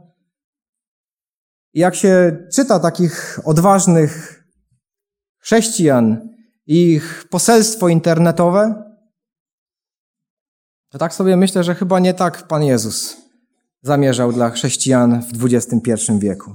Jak 1.75 1.95
się 1.95 2.37
czyta 2.53 2.81
takich 2.81 3.41
odważnych 3.45 4.45
chrześcijan 5.39 6.36
ich 6.67 7.25
poselstwo 7.31 7.89
internetowe, 7.89 8.83
to 10.89 10.99
tak 10.99 11.15
sobie 11.15 11.37
myślę, 11.37 11.65
że 11.65 11.75
chyba 11.75 11.99
nie 11.99 12.15
tak 12.15 12.49
Pan 12.49 12.63
Jezus 12.63 13.17
zamierzał 13.83 14.33
dla 14.33 14.51
chrześcijan 14.51 15.23
w 15.23 15.45
XXI 15.45 15.93
wieku. 16.19 16.55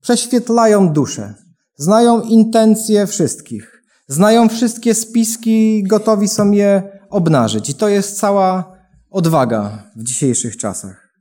Prześwietlają 0.00 0.92
duszę, 0.92 1.34
znają 1.76 2.20
intencje 2.20 3.06
wszystkich. 3.06 3.74
Znają 4.06 4.48
wszystkie 4.48 4.94
spiski, 4.94 5.82
gotowi 5.82 6.28
są 6.28 6.50
je 6.50 7.00
obnażyć. 7.10 7.70
I 7.70 7.74
to 7.74 7.88
jest 7.88 8.18
cała 8.18 8.78
odwaga 9.10 9.90
w 9.96 10.02
dzisiejszych 10.02 10.56
czasach. 10.56 11.14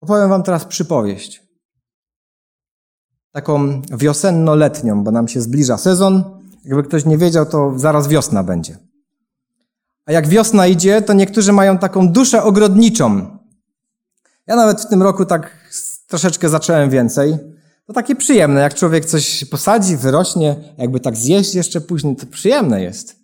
Opowiem 0.00 0.28
Wam 0.28 0.42
teraz 0.42 0.64
przypowieść. 0.64 1.43
Taką 3.34 3.82
wiosenno-letnią, 3.90 5.04
bo 5.04 5.10
nam 5.10 5.28
się 5.28 5.40
zbliża 5.40 5.78
sezon. 5.78 6.24
Jakby 6.64 6.82
ktoś 6.82 7.04
nie 7.04 7.18
wiedział, 7.18 7.46
to 7.46 7.72
zaraz 7.76 8.08
wiosna 8.08 8.42
będzie. 8.42 8.78
A 10.06 10.12
jak 10.12 10.28
wiosna 10.28 10.66
idzie, 10.66 11.02
to 11.02 11.12
niektórzy 11.12 11.52
mają 11.52 11.78
taką 11.78 12.08
duszę 12.08 12.42
ogrodniczą. 12.42 13.38
Ja 14.46 14.56
nawet 14.56 14.80
w 14.80 14.88
tym 14.88 15.02
roku 15.02 15.26
tak 15.26 15.50
troszeczkę 16.06 16.48
zacząłem 16.48 16.90
więcej. 16.90 17.36
To 17.86 17.92
takie 17.92 18.16
przyjemne, 18.16 18.60
jak 18.60 18.74
człowiek 18.74 19.04
coś 19.04 19.44
posadzi, 19.44 19.96
wyrośnie, 19.96 20.56
jakby 20.78 21.00
tak 21.00 21.16
zjeść 21.16 21.54
jeszcze 21.54 21.80
później, 21.80 22.16
to 22.16 22.26
przyjemne 22.26 22.82
jest. 22.82 23.23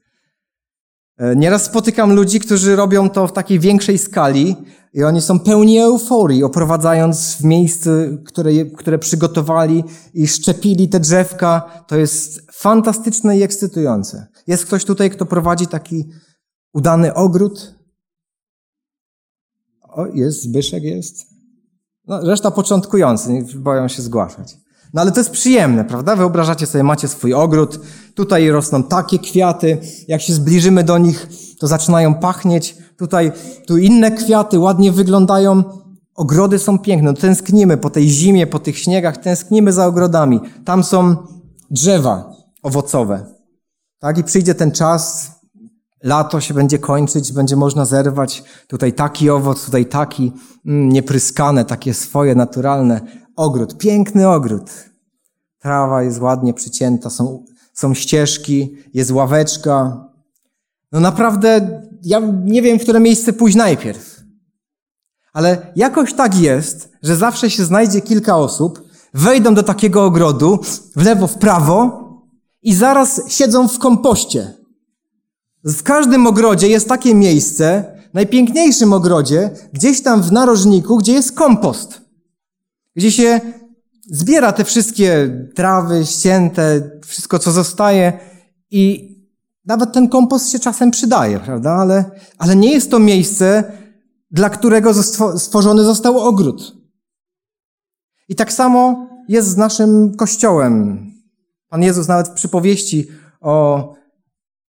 E, 1.20 1.37
nieraz 1.37 1.64
spotykam 1.64 2.12
ludzi, 2.12 2.40
którzy 2.40 2.76
robią 2.76 3.11
to 3.11 3.26
w 3.26 3.33
takiej 3.33 3.61
większej 3.61 3.98
skali 3.98 4.56
i 4.94 5.04
oni 5.04 5.20
są 5.20 5.40
pełni 5.40 5.78
euforii, 5.78 6.44
oprowadzając 6.44 7.37
w 7.37 7.44
miejscu, 7.44 7.90
które, 8.24 8.64
które 8.64 8.98
przygotowali 8.98 9.85
i 10.14 10.28
szczepili 10.28 10.88
te 10.88 11.00
drzewka. 11.00 11.85
To 11.87 11.96
jest 11.96 12.52
fantastyczne 12.52 13.38
i 13.38 13.42
ekscytujące. 13.42 14.26
Jest 14.46 14.66
ktoś 14.66 14.85
tutaj, 14.85 15.11
kto 15.11 15.26
prowadzi 15.26 15.66
taki 15.66 16.09
udany 16.72 17.14
ogród? 17.14 17.74
O, 19.83 20.06
jest, 20.06 20.42
Zbyszek 20.42 20.83
jest. 20.83 21.26
No, 22.06 22.20
reszta 22.20 22.50
początkujący, 22.50 23.44
boją 23.56 23.88
się 23.88 24.02
zgłaszać. 24.02 24.56
No 24.94 25.00
ale 25.00 25.12
to 25.12 25.20
jest 25.20 25.31
przyjemne, 25.31 25.85
prawda? 25.85 26.16
Wyobrażacie 26.16 26.66
sobie, 26.66 26.85
macie 26.85 27.09
swój 27.09 27.35
ogród, 27.35 27.81
tutaj 28.14 28.50
rosną 28.50 28.83
takie 28.83 29.18
kwiaty, 29.18 29.79
jak 30.09 30.22
się 30.22 30.33
zbliżymy 30.33 30.85
do 30.85 30.98
nich, 30.98 31.29
to 31.59 31.66
zaczynają 31.66 32.14
pachnieć. 32.14 32.76
Tutaj, 32.96 33.33
tu 33.66 33.79
inne 33.79 34.11
kwiaty 34.11 34.59
ładnie 34.59 34.92
wyglądają. 34.92 35.64
Ogrody 36.14 36.59
są 36.59 36.79
piękne. 36.79 37.12
No, 37.12 37.18
tęsknimy 37.18 37.76
po 37.76 37.90
tej 37.90 38.09
zimie, 38.09 38.46
po 38.46 38.59
tych 38.59 38.79
śniegach, 38.79 39.16
tęsknimy 39.16 39.72
za 39.72 39.87
ogrodami. 39.87 40.40
Tam 40.64 40.85
są 40.85 41.16
drzewa 41.70 42.33
owocowe. 42.62 43.26
Tak? 43.98 44.18
I 44.18 44.24
przyjdzie 44.24 44.55
ten 44.55 44.72
czas, 44.72 45.31
Lato 46.03 46.40
się 46.40 46.55
będzie 46.55 46.79
kończyć, 46.79 47.33
będzie 47.33 47.57
można 47.57 47.85
zerwać. 47.85 48.44
Tutaj 48.68 48.92
taki 48.92 49.31
owoc, 49.31 49.64
tutaj 49.64 49.87
taki, 49.87 50.33
mm, 50.66 50.88
niepryskane, 50.88 51.64
takie 51.64 51.94
swoje, 51.94 52.35
naturalne. 52.35 53.00
Ogród, 53.36 53.78
piękny 53.78 54.28
ogród. 54.28 54.70
Trawa 55.58 56.02
jest 56.02 56.20
ładnie 56.20 56.54
przycięta, 56.54 57.10
są, 57.10 57.44
są 57.72 57.94
ścieżki, 57.94 58.76
jest 58.94 59.10
ławeczka. 59.10 60.04
No 60.92 61.00
naprawdę, 61.00 61.80
ja 62.02 62.20
nie 62.44 62.62
wiem, 62.62 62.78
w 62.78 62.82
które 62.82 63.00
miejsce 63.00 63.32
pójść 63.32 63.56
najpierw. 63.56 64.20
Ale 65.32 65.72
jakoś 65.76 66.14
tak 66.14 66.40
jest, 66.40 66.92
że 67.02 67.16
zawsze 67.16 67.50
się 67.50 67.64
znajdzie 67.64 68.00
kilka 68.00 68.36
osób, 68.36 68.82
wejdą 69.14 69.54
do 69.54 69.62
takiego 69.62 70.04
ogrodu, 70.04 70.58
w 70.96 71.04
lewo, 71.04 71.26
w 71.26 71.38
prawo 71.38 72.04
i 72.62 72.74
zaraz 72.74 73.22
siedzą 73.28 73.68
w 73.68 73.78
kompoście. 73.78 74.54
W 75.64 75.82
każdym 75.82 76.26
ogrodzie 76.26 76.68
jest 76.68 76.88
takie 76.88 77.14
miejsce, 77.14 77.84
najpiękniejszym 78.14 78.92
ogrodzie, 78.92 79.50
gdzieś 79.72 80.02
tam 80.02 80.22
w 80.22 80.32
narożniku, 80.32 80.96
gdzie 80.96 81.12
jest 81.12 81.32
kompost. 81.32 81.99
Gdzie 82.96 83.12
się 83.12 83.40
zbiera 84.11 84.53
te 84.53 84.64
wszystkie 84.64 85.31
trawy 85.55 86.07
ścięte, 86.07 86.90
wszystko 87.07 87.38
co 87.38 87.53
zostaje 87.53 88.18
i 88.70 89.11
nawet 89.64 89.92
ten 89.92 90.09
kompost 90.09 90.50
się 90.50 90.59
czasem 90.59 90.90
przydaje, 90.90 91.40
prawda? 91.40 91.70
Ale, 91.70 92.11
ale 92.38 92.57
nie 92.57 92.72
jest 92.72 92.90
to 92.90 92.98
miejsce, 92.98 93.72
dla 94.31 94.50
którego 94.50 94.94
stworzony 95.38 95.85
został 95.85 96.18
ogród. 96.18 96.76
I 98.29 98.35
tak 98.35 98.53
samo 98.53 99.07
jest 99.29 99.48
z 99.48 99.57
naszym 99.57 100.16
kościołem. 100.16 101.07
Pan 101.68 101.83
Jezus 101.83 102.09
nawet 102.09 102.29
w 102.29 102.33
przypowieści 102.33 103.09
o 103.40 103.94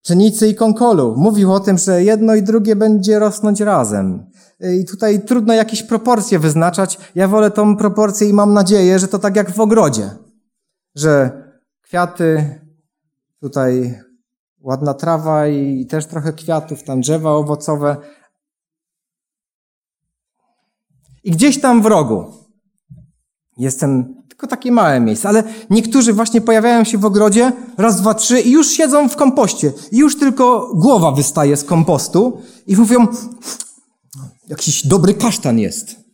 pszenicy 0.04 0.48
i 0.48 0.56
konkolu 0.56 1.16
mówił 1.18 1.54
o 1.54 1.60
tym, 1.60 1.78
że 1.78 2.04
jedno 2.04 2.36
i 2.36 2.44
drugie 2.44 2.76
będzie 2.76 3.20
rosnąć 3.20 3.60
razem. 3.60 4.26
I 4.60 4.86
tutaj 4.86 5.26
trudno 5.26 5.54
jakieś 5.54 5.84
proporcje 5.84 6.40
wyznaczać. 6.40 7.00
Ja 7.16 7.28
wolę 7.28 7.52
tą 7.52 7.78
proporcję 7.78 8.30
i 8.30 8.34
mam 8.34 8.54
nadzieję, 8.54 9.00
że 9.00 9.08
to 9.08 9.20
tak 9.20 9.36
jak 9.36 9.52
w 9.52 9.60
ogrodzie, 9.60 10.10
że 10.96 11.44
kwiaty, 11.82 12.60
tutaj 13.42 14.00
ładna 14.62 14.94
trawa 14.94 15.48
i 15.48 15.86
też 15.86 16.06
trochę 16.06 16.34
kwiatów, 16.34 16.84
tam 16.84 17.02
drzewa 17.02 17.32
owocowe. 17.32 17.98
I 21.24 21.32
gdzieś 21.32 21.62
tam 21.62 21.82
w 21.82 21.86
rogu 21.86 22.26
jest 23.58 23.80
ten, 23.80 24.24
tylko 24.30 24.48
takie 24.48 24.72
małe 24.72 25.00
miejsce, 25.00 25.30
ale 25.30 25.44
niektórzy 25.70 26.14
właśnie 26.14 26.42
pojawiają 26.42 26.84
się 26.84 26.98
w 26.98 27.06
ogrodzie, 27.06 27.52
raz, 27.78 28.02
dwa, 28.02 28.14
trzy 28.14 28.42
i 28.42 28.52
już 28.52 28.68
siedzą 28.70 29.10
w 29.10 29.16
kompoście. 29.16 29.74
I 29.92 29.98
już 29.98 30.20
tylko 30.20 30.72
głowa 30.76 31.12
wystaje 31.12 31.58
z 31.58 31.64
kompostu 31.64 32.42
i 32.68 32.76
mówią, 32.76 33.08
jakiś 34.48 34.88
dobry 34.88 35.14
kasztan 35.14 35.60
jest. 35.60 36.08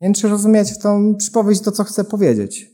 Nie 0.00 0.06
wiem, 0.08 0.14
czy 0.14 0.28
rozumiecie 0.28 0.74
tą 0.74 1.14
przypowieść 1.18 1.60
to, 1.60 1.72
co 1.72 1.84
chcę 1.84 2.04
powiedzieć. 2.04 2.70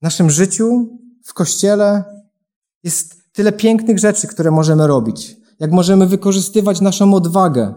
W 0.00 0.02
naszym 0.02 0.30
życiu, 0.30 0.98
w 1.24 1.34
kościele 1.34 2.04
jest 2.82 3.32
tyle 3.32 3.52
pięknych 3.52 3.98
rzeczy, 3.98 4.28
które 4.28 4.50
możemy 4.50 4.86
robić. 4.86 5.36
Jak 5.58 5.72
możemy 5.72 6.06
wykorzystywać 6.06 6.80
naszą 6.80 7.14
odwagę. 7.14 7.74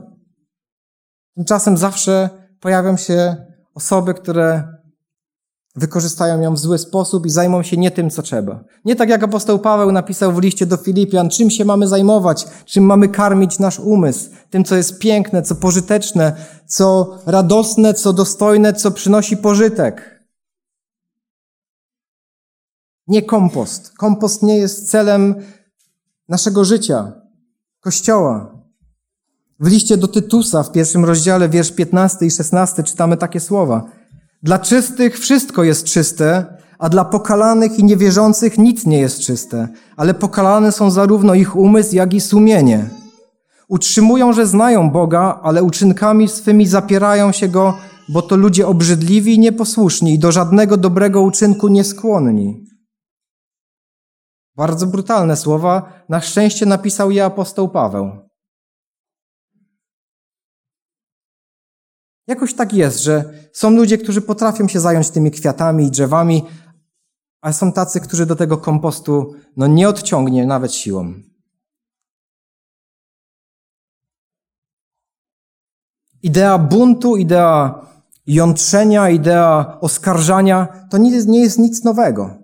Tymczasem 1.35 1.77
zawsze 1.77 2.29
pojawią 2.59 2.97
się 2.97 3.45
osoby, 3.73 4.13
które 4.13 4.74
wykorzystają 5.75 6.41
ją 6.41 6.53
w 6.53 6.59
zły 6.59 6.77
sposób 6.77 7.25
i 7.25 7.29
zajmą 7.29 7.63
się 7.63 7.77
nie 7.77 7.91
tym, 7.91 8.09
co 8.09 8.21
trzeba. 8.21 8.63
Nie 8.85 8.95
tak 8.95 9.09
jak 9.09 9.23
apostoł 9.23 9.59
Paweł 9.59 9.91
napisał 9.91 10.33
w 10.33 10.41
liście 10.41 10.65
do 10.65 10.77
Filipian, 10.77 11.29
czym 11.29 11.49
się 11.49 11.65
mamy 11.65 11.88
zajmować, 11.88 12.47
czym 12.65 12.83
mamy 12.83 13.07
karmić 13.07 13.59
nasz 13.59 13.79
umysł, 13.79 14.29
tym, 14.49 14.63
co 14.63 14.75
jest 14.75 14.99
piękne, 14.99 15.41
co 15.41 15.55
pożyteczne, 15.55 16.35
co 16.65 17.17
radosne, 17.25 17.93
co 17.93 18.13
dostojne, 18.13 18.73
co 18.73 18.91
przynosi 18.91 19.38
pożytek. 19.38 20.25
Nie 23.07 23.21
kompost. 23.21 23.93
Kompost 23.97 24.43
nie 24.43 24.57
jest 24.57 24.89
celem 24.89 25.35
naszego 26.29 26.65
życia, 26.65 27.11
Kościoła. 27.79 28.55
W 29.59 29.67
liście 29.67 29.97
do 29.97 30.07
Tytusa 30.07 30.63
w 30.63 30.71
pierwszym 30.71 31.05
rozdziale, 31.05 31.49
wiersz 31.49 31.71
15 31.71 32.25
i 32.25 32.31
16 32.31 32.83
czytamy 32.83 33.17
takie 33.17 33.39
słowa. 33.39 33.89
Dla 34.43 34.59
czystych 34.59 35.19
wszystko 35.19 35.63
jest 35.63 35.85
czyste, 35.85 36.45
a 36.79 36.89
dla 36.89 37.05
pokalanych 37.05 37.79
i 37.79 37.83
niewierzących 37.83 38.57
nic 38.57 38.85
nie 38.85 38.99
jest 38.99 39.19
czyste, 39.19 39.67
ale 39.97 40.13
pokalane 40.13 40.71
są 40.71 40.91
zarówno 40.91 41.33
ich 41.33 41.55
umysł, 41.55 41.95
jak 41.95 42.13
i 42.13 42.21
sumienie. 42.21 42.89
Utrzymują, 43.67 44.33
że 44.33 44.47
znają 44.47 44.89
Boga, 44.89 45.39
ale 45.43 45.63
uczynkami 45.63 46.27
swymi 46.27 46.67
zapierają 46.67 47.31
się 47.31 47.47
Go, 47.47 47.73
bo 48.09 48.21
to 48.21 48.35
ludzie 48.35 48.67
obrzydliwi 48.67 49.33
i 49.33 49.39
nieposłuszni 49.39 50.13
i 50.13 50.19
do 50.19 50.31
żadnego 50.31 50.77
dobrego 50.77 51.21
uczynku 51.21 51.67
nie 51.67 51.83
skłonni. 51.83 52.65
Bardzo 54.55 54.87
brutalne 54.87 55.35
słowa. 55.35 56.03
Na 56.09 56.21
szczęście 56.21 56.65
napisał 56.65 57.11
je 57.11 57.25
apostoł 57.25 57.69
Paweł. 57.69 58.24
Jakoś 62.27 62.53
tak 62.53 62.73
jest, 62.73 63.03
że 63.03 63.33
są 63.53 63.69
ludzie, 63.69 63.97
którzy 63.97 64.21
potrafią 64.21 64.67
się 64.67 64.79
zająć 64.79 65.09
tymi 65.09 65.31
kwiatami 65.31 65.85
i 65.85 65.91
drzewami, 65.91 66.43
a 67.41 67.53
są 67.53 67.71
tacy, 67.71 67.99
którzy 67.99 68.25
do 68.25 68.35
tego 68.35 68.57
kompostu 68.57 69.35
no, 69.57 69.67
nie 69.67 69.89
odciągnie 69.89 70.45
nawet 70.45 70.73
siłą. 70.73 71.13
Idea 76.23 76.57
buntu, 76.57 77.17
idea 77.17 77.85
jątrzenia, 78.27 79.09
idea 79.09 79.77
oskarżania 79.81 80.88
to 80.89 80.97
nie 80.97 81.39
jest, 81.39 81.59
nic 81.59 81.83
nowego. 81.83 82.38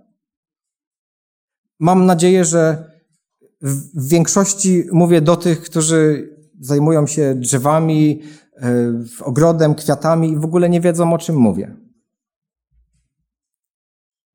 Mam 1.79 2.05
nadzieję, 2.05 2.45
że 2.45 2.91
w 3.61 4.07
większości 4.07 4.83
mówię 4.91 5.21
do 5.21 5.35
tych, 5.35 5.61
którzy 5.61 6.29
zajmują 6.59 7.07
się 7.07 7.35
drzewami, 7.35 8.21
ogrodem, 9.23 9.75
kwiatami 9.75 10.31
i 10.31 10.37
w 10.37 10.45
ogóle 10.45 10.69
nie 10.69 10.81
wiedzą, 10.81 11.13
o 11.13 11.17
czym 11.17 11.35
mówię. 11.35 11.75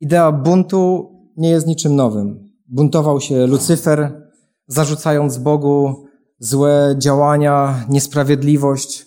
Idea 0.01 0.33
buntu 0.33 1.11
nie 1.37 1.51
jest 1.51 1.67
niczym 1.67 1.97
nowym. 1.97 2.53
Buntował 2.69 3.21
się 3.21 3.47
Lucyfer, 3.47 4.31
zarzucając 4.67 5.39
Bogu 5.39 6.07
złe 6.39 6.95
działania, 6.99 7.85
niesprawiedliwość. 7.89 9.07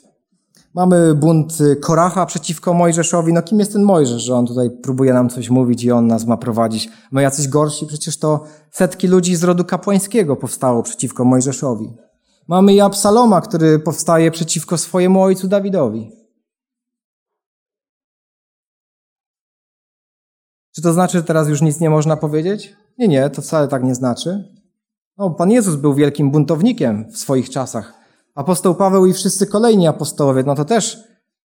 Mamy 0.73 1.15
bunt 1.15 1.57
Koracha 1.81 2.25
przeciwko 2.25 2.73
Mojżeszowi. 2.73 3.33
No 3.33 3.41
kim 3.41 3.59
jest 3.59 3.73
ten 3.73 3.83
Mojżesz, 3.83 4.21
że 4.21 4.35
on 4.35 4.47
tutaj 4.47 4.69
próbuje 4.83 5.13
nam 5.13 5.29
coś 5.29 5.49
mówić 5.49 5.83
i 5.83 5.91
on 5.91 6.07
nas 6.07 6.25
ma 6.25 6.37
prowadzić? 6.37 6.89
My 7.11 7.21
jacyś 7.21 7.47
gorsi, 7.47 7.85
przecież 7.85 8.19
to 8.19 8.43
setki 8.71 9.07
ludzi 9.07 9.35
z 9.35 9.43
rodu 9.43 9.65
kapłańskiego 9.65 10.35
powstało 10.35 10.83
przeciwko 10.83 11.25
Mojżeszowi. 11.25 11.93
Mamy 12.49 12.73
i 12.73 12.81
Absaloma, 12.81 13.41
który 13.41 13.79
powstaje 13.79 14.31
przeciwko 14.31 14.77
swojemu 14.77 15.21
ojcu 15.21 15.47
Dawidowi. 15.47 16.11
Czy 20.75 20.81
to 20.81 20.93
znaczy, 20.93 21.17
że 21.17 21.23
teraz 21.23 21.47
już 21.47 21.61
nic 21.61 21.79
nie 21.79 21.89
można 21.89 22.17
powiedzieć? 22.17 22.75
Nie, 22.97 23.07
nie, 23.07 23.29
to 23.29 23.41
wcale 23.41 23.67
tak 23.67 23.83
nie 23.83 23.95
znaczy. 23.95 24.53
No, 25.17 25.29
Pan 25.29 25.51
Jezus 25.51 25.75
był 25.75 25.93
wielkim 25.93 26.31
buntownikiem 26.31 27.11
w 27.11 27.17
swoich 27.17 27.49
czasach. 27.49 27.93
Apostoł 28.35 28.75
Paweł 28.75 29.05
i 29.05 29.13
wszyscy 29.13 29.47
kolejni 29.47 29.87
apostołowie, 29.87 30.43
no 30.45 30.55
to 30.55 30.65
też 30.65 30.97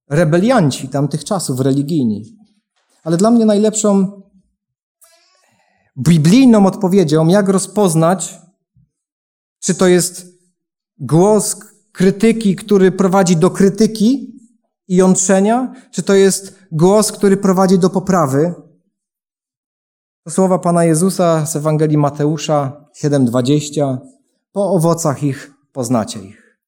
rebelianci 0.09 0.89
tamtych 0.89 1.23
czasów 1.23 1.59
religijni. 1.59 2.23
Ale 3.03 3.17
dla 3.17 3.31
mnie 3.31 3.45
najlepszą 3.45 4.21
biblijną 5.97 6.65
odpowiedzią, 6.65 7.27
jak 7.27 7.49
rozpoznać, 7.49 8.39
czy 9.59 9.75
to 9.75 9.87
jest 9.87 10.38
głos 10.99 11.57
krytyki, 11.91 12.55
który 12.55 12.91
prowadzi 12.91 13.37
do 13.37 13.49
krytyki 13.49 14.39
i 14.87 14.95
jątrzenia, 14.95 15.73
czy 15.91 16.03
to 16.03 16.13
jest 16.13 16.59
głos, 16.71 17.11
który 17.11 17.37
prowadzi 17.37 17.79
do 17.79 17.89
poprawy. 17.89 18.53
To 20.23 20.31
słowa 20.31 20.59
Pana 20.59 20.85
Jezusa 20.85 21.45
z 21.45 21.55
Ewangelii 21.55 21.97
Mateusza 21.97 22.85
7:20. 23.03 23.97
Po 24.51 24.71
owocach 24.71 25.23
ich 25.23 25.53
poznacie 25.73 26.19
ich. 26.19 26.59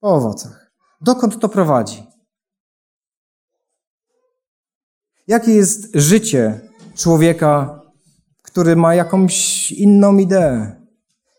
Po 0.00 0.08
owocach. 0.08 0.72
Dokąd 1.00 1.38
to 1.38 1.48
prowadzi? 1.48 2.06
Jakie 5.26 5.52
jest 5.52 5.90
życie 5.94 6.60
człowieka, 6.96 7.80
który 8.42 8.76
ma 8.76 8.94
jakąś 8.94 9.72
inną 9.72 10.18
ideę? 10.18 10.82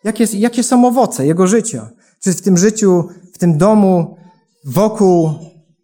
Jakie, 0.03 0.25
jakie 0.33 0.63
są 0.63 0.87
owoce 0.87 1.25
jego 1.25 1.47
życia? 1.47 1.89
Czy 2.19 2.33
w 2.33 2.41
tym 2.41 2.57
życiu, 2.57 3.07
w 3.33 3.37
tym 3.37 3.57
domu, 3.57 4.17
wokół 4.65 5.29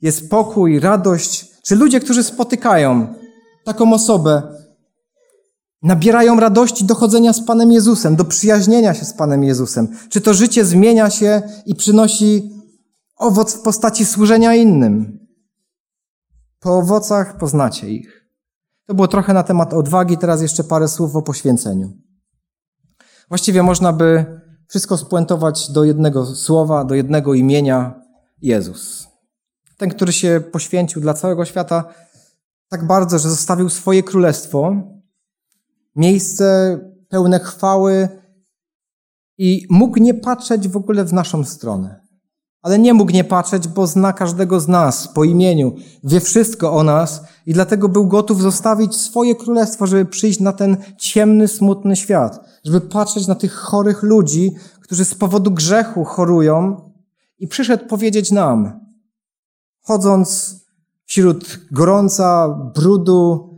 jest 0.01 0.29
pokój, 0.29 0.79
radość? 0.79 1.51
Czy 1.63 1.75
ludzie, 1.75 1.99
którzy 1.99 2.23
spotykają 2.23 3.13
taką 3.65 3.93
osobę, 3.93 4.41
nabierają 5.81 6.39
radości 6.39 6.85
dochodzenia 6.85 7.33
z 7.33 7.45
Panem 7.45 7.71
Jezusem, 7.71 8.15
do 8.15 8.25
przyjaźnienia 8.25 8.93
się 8.93 9.05
z 9.05 9.13
Panem 9.13 9.43
Jezusem? 9.43 9.87
Czy 10.09 10.21
to 10.21 10.33
życie 10.33 10.65
zmienia 10.65 11.09
się 11.09 11.41
i 11.65 11.75
przynosi 11.75 12.51
owoc 13.17 13.53
w 13.53 13.61
postaci 13.61 14.05
służenia 14.05 14.55
innym? 14.55 15.19
Po 16.59 16.77
owocach 16.77 17.37
poznacie 17.37 17.89
ich. 17.89 18.25
To 18.87 18.93
było 18.93 19.07
trochę 19.07 19.33
na 19.33 19.43
temat 19.43 19.73
odwagi, 19.73 20.17
teraz 20.17 20.41
jeszcze 20.41 20.63
parę 20.63 20.87
słów 20.87 21.15
o 21.15 21.21
poświęceniu. 21.21 21.93
Właściwie 23.29 23.63
można 23.63 23.93
by 23.93 24.41
wszystko 24.67 24.97
spuentować 24.97 25.71
do 25.71 25.83
jednego 25.83 26.25
słowa, 26.25 26.85
do 26.85 26.95
jednego 26.95 27.33
imienia 27.33 28.01
Jezus. 28.41 29.07
Ten, 29.77 29.89
który 29.89 30.13
się 30.13 30.43
poświęcił 30.51 31.01
dla 31.01 31.13
całego 31.13 31.45
świata 31.45 31.93
tak 32.69 32.87
bardzo, 32.87 33.19
że 33.19 33.29
zostawił 33.29 33.69
swoje 33.69 34.03
królestwo, 34.03 34.75
miejsce 35.95 36.79
pełne 37.09 37.39
chwały 37.39 38.09
i 39.37 39.67
mógł 39.69 39.99
nie 39.99 40.13
patrzeć 40.13 40.67
w 40.67 40.77
ogóle 40.77 41.05
w 41.05 41.13
naszą 41.13 41.43
stronę. 41.43 42.04
Ale 42.65 42.79
nie 42.79 42.93
mógł 42.93 43.11
nie 43.11 43.23
patrzeć, 43.23 43.67
bo 43.67 43.87
zna 43.87 44.13
każdego 44.13 44.59
z 44.59 44.67
nas 44.67 45.07
po 45.07 45.23
imieniu, 45.23 45.75
wie 46.03 46.19
wszystko 46.19 46.73
o 46.73 46.83
nas 46.83 47.21
i 47.45 47.53
dlatego 47.53 47.89
był 47.89 48.07
gotów 48.07 48.41
zostawić 48.41 48.95
swoje 48.95 49.35
królestwo, 49.35 49.87
żeby 49.87 50.05
przyjść 50.05 50.39
na 50.39 50.53
ten 50.53 50.77
ciemny, 50.97 51.47
smutny 51.47 51.95
świat, 51.95 52.39
żeby 52.63 52.81
patrzeć 52.81 53.27
na 53.27 53.35
tych 53.35 53.53
chorych 53.53 54.03
ludzi, 54.03 54.51
którzy 54.81 55.05
z 55.05 55.15
powodu 55.15 55.51
grzechu 55.51 56.03
chorują 56.03 56.91
i 57.39 57.47
przyszedł 57.47 57.87
powiedzieć 57.87 58.31
nam, 58.31 58.79
chodząc 59.81 60.55
wśród 61.05 61.59
gorąca, 61.71 62.49
brudu, 62.75 63.49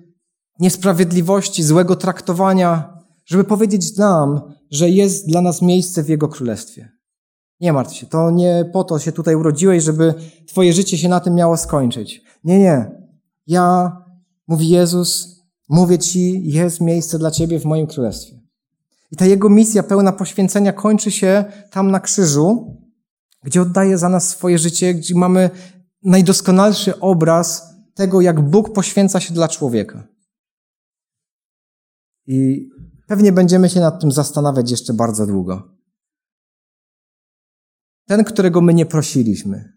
niesprawiedliwości, 0.60 1.64
złego 1.64 1.96
traktowania, 1.96 3.00
żeby 3.26 3.44
powiedzieć 3.44 3.98
nam, 3.98 4.42
że 4.72 4.90
jest 4.90 5.28
dla 5.28 5.42
nas 5.42 5.62
miejsce 5.62 6.04
w 6.04 6.10
Jego 6.10 6.28
Królestwie. 6.28 6.97
Nie 7.60 7.74
martw 7.74 7.94
się, 7.94 8.06
to 8.06 8.32
nie 8.32 8.70
po 8.74 8.84
to 8.84 9.00
się 9.00 9.12
tutaj 9.12 9.36
urodziłeś, 9.36 9.84
żeby 9.84 10.14
Twoje 10.48 10.74
życie 10.74 10.98
się 10.98 11.10
na 11.10 11.20
tym 11.20 11.36
miało 11.36 11.58
skończyć. 11.58 12.24
Nie, 12.44 12.60
nie. 12.60 12.92
Ja, 13.48 13.98
mówi 14.48 14.70
Jezus, 14.70 15.38
mówię 15.70 16.00
Ci, 16.00 16.52
jest 16.52 16.82
miejsce 16.82 17.20
dla 17.20 17.32
Ciebie 17.32 17.60
w 17.60 17.66
moim 17.66 17.88
Królestwie. 17.88 18.40
I 19.12 19.16
ta 19.16 19.26
Jego 19.26 19.50
misja 19.50 19.84
pełna 19.84 20.12
poświęcenia 20.12 20.74
kończy 20.74 21.12
się 21.12 21.46
tam 21.72 21.92
na 21.92 22.00
krzyżu, 22.00 22.78
gdzie 23.44 23.62
oddaje 23.62 23.98
za 23.98 24.10
nas 24.10 24.30
swoje 24.30 24.58
życie, 24.58 24.94
gdzie 24.94 25.16
mamy 25.16 25.50
najdoskonalszy 26.04 27.00
obraz 27.00 27.64
tego, 27.94 28.22
jak 28.22 28.50
Bóg 28.50 28.74
poświęca 28.74 29.20
się 29.20 29.34
dla 29.34 29.48
człowieka. 29.48 30.08
I 32.28 32.70
pewnie 33.08 33.32
będziemy 33.32 33.70
się 33.70 33.80
nad 33.80 34.02
tym 34.02 34.12
zastanawiać 34.12 34.72
jeszcze 34.72 34.94
bardzo 34.94 35.28
długo. 35.28 35.77
Ten, 38.08 38.24
którego 38.24 38.62
my 38.62 38.74
nie 38.74 38.86
prosiliśmy, 38.86 39.74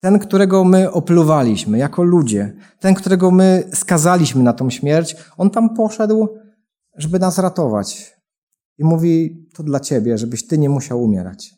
ten, 0.00 0.18
którego 0.18 0.64
my 0.64 0.92
opluwaliśmy 0.92 1.78
jako 1.78 2.02
ludzie, 2.02 2.56
ten, 2.80 2.94
którego 2.94 3.30
my 3.30 3.70
skazaliśmy 3.74 4.42
na 4.42 4.52
tą 4.52 4.70
śmierć, 4.70 5.16
on 5.36 5.50
tam 5.50 5.74
poszedł, 5.74 6.28
żeby 6.96 7.18
nas 7.18 7.38
ratować. 7.38 8.16
I 8.78 8.84
mówi: 8.84 9.46
To 9.54 9.62
dla 9.62 9.80
ciebie, 9.80 10.18
żebyś 10.18 10.46
ty 10.46 10.58
nie 10.58 10.68
musiał 10.68 11.02
umierać. 11.02 11.54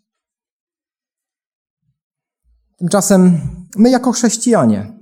Tymczasem 2.77 3.40
my, 3.77 3.90
jako 3.90 4.12
chrześcijanie, 4.12 4.92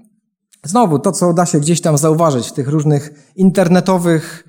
znowu 0.64 0.99
to, 0.99 1.12
co 1.12 1.33
da 1.33 1.47
się 1.47 1.61
gdzieś 1.61 1.81
tam 1.81 1.99
zauważyć 1.99 2.49
w 2.49 2.53
tych 2.53 2.68
różnych 2.68 3.33
internetowych 3.37 4.44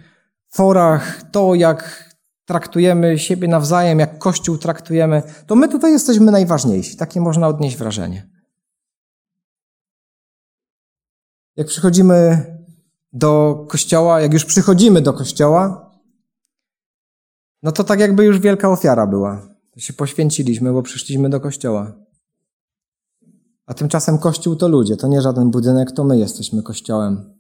forach, 0.50 1.24
to 1.32 1.56
jak 1.56 2.14
traktujemy 2.46 3.20
siebie 3.20 3.48
nawzajem, 3.48 4.00
jak 4.00 4.20
Kościół 4.20 4.58
traktujemy, 4.58 5.24
to 5.48 5.56
my 5.56 5.70
tutaj 5.70 5.92
jesteśmy 5.92 6.32
najważniejsi. 6.32 6.98
Takie 6.98 7.22
można 7.22 7.48
odnieść 7.48 7.78
wrażenie. 7.78 8.30
Jak 11.56 11.68
przychodzimy 11.68 12.46
do 13.14 13.66
kościoła, 13.70 14.22
jak 14.22 14.34
już 14.34 14.46
przychodzimy 14.46 15.02
do 15.02 15.14
kościoła, 15.14 15.92
no 17.64 17.72
to 17.72 17.84
tak 17.84 18.00
jakby 18.00 18.26
już 18.26 18.40
wielka 18.40 18.70
ofiara 18.70 19.08
była. 19.08 19.48
To 19.72 19.80
się 19.80 19.94
poświęciliśmy, 19.94 20.74
bo 20.74 20.82
przyszliśmy 20.82 21.30
do 21.30 21.40
kościoła. 21.40 21.94
A 23.66 23.74
tymczasem 23.74 24.18
kościół 24.18 24.56
to 24.56 24.68
ludzie, 24.68 24.98
to 24.98 25.08
nie 25.08 25.22
żaden 25.22 25.52
budynek, 25.52 25.92
to 25.92 26.04
my 26.04 26.18
jesteśmy 26.18 26.64
kościołem. 26.64 27.40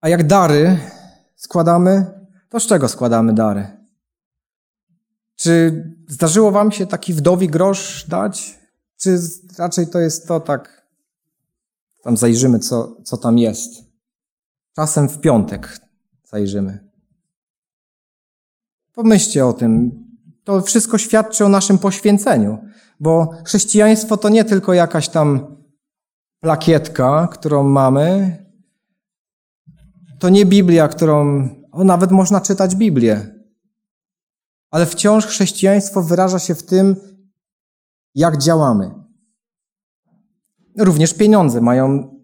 A 0.00 0.08
jak 0.08 0.26
dary 0.26 0.78
składamy, 1.46 2.06
to 2.48 2.60
z 2.60 2.66
czego 2.66 2.88
składamy 2.88 3.34
dary? 3.34 3.66
Czy 5.36 5.84
zdarzyło 6.08 6.50
wam 6.50 6.72
się 6.72 6.86
taki 6.86 7.14
wdowi 7.14 7.48
grosz 7.48 8.06
dać? 8.08 8.58
Czy 8.96 9.18
raczej 9.58 9.86
to 9.86 9.98
jest 9.98 10.28
to 10.28 10.40
tak, 10.40 10.86
tam 12.02 12.16
zajrzymy, 12.16 12.58
co, 12.58 12.96
co 13.04 13.16
tam 13.16 13.38
jest. 13.38 13.70
Czasem 14.76 15.08
w 15.08 15.20
piątek 15.20 15.80
zajrzymy. 16.24 16.90
Pomyślcie 18.94 19.46
o 19.46 19.52
tym. 19.52 20.04
To 20.44 20.60
wszystko 20.60 20.98
świadczy 20.98 21.44
o 21.44 21.48
naszym 21.48 21.78
poświęceniu, 21.78 22.58
bo 23.00 23.34
chrześcijaństwo 23.44 24.16
to 24.16 24.28
nie 24.28 24.44
tylko 24.44 24.74
jakaś 24.74 25.08
tam 25.08 25.56
plakietka, 26.40 27.28
którą 27.32 27.62
mamy, 27.62 28.36
to 30.18 30.28
nie 30.28 30.46
Biblia, 30.46 30.88
którą 30.88 31.48
o, 31.72 31.84
nawet 31.84 32.10
można 32.10 32.40
czytać 32.40 32.76
Biblię. 32.76 33.36
Ale 34.70 34.86
wciąż 34.86 35.26
chrześcijaństwo 35.26 36.02
wyraża 36.02 36.38
się 36.38 36.54
w 36.54 36.62
tym, 36.62 36.96
jak 38.14 38.38
działamy. 38.38 38.90
Również 40.78 41.14
pieniądze 41.14 41.60
mają 41.60 42.16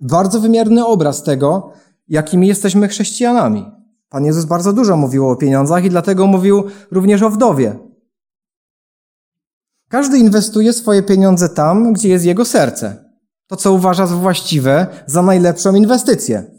bardzo 0.00 0.40
wymierny 0.40 0.86
obraz 0.86 1.22
tego, 1.22 1.72
jakimi 2.08 2.48
jesteśmy 2.48 2.88
chrześcijanami. 2.88 3.70
Pan 4.08 4.24
Jezus 4.24 4.44
bardzo 4.44 4.72
dużo 4.72 4.96
mówił 4.96 5.28
o 5.28 5.36
pieniądzach 5.36 5.84
i 5.84 5.90
dlatego 5.90 6.26
mówił 6.26 6.64
również 6.90 7.22
o 7.22 7.30
wdowie. 7.30 7.78
Każdy 9.88 10.18
inwestuje 10.18 10.72
swoje 10.72 11.02
pieniądze 11.02 11.48
tam, 11.48 11.92
gdzie 11.92 12.08
jest 12.08 12.24
jego 12.24 12.44
serce. 12.44 13.04
To, 13.46 13.56
co 13.56 13.72
uważa 13.72 14.06
za 14.06 14.16
właściwe, 14.16 14.86
za 15.06 15.22
najlepszą 15.22 15.74
inwestycję. 15.74 16.57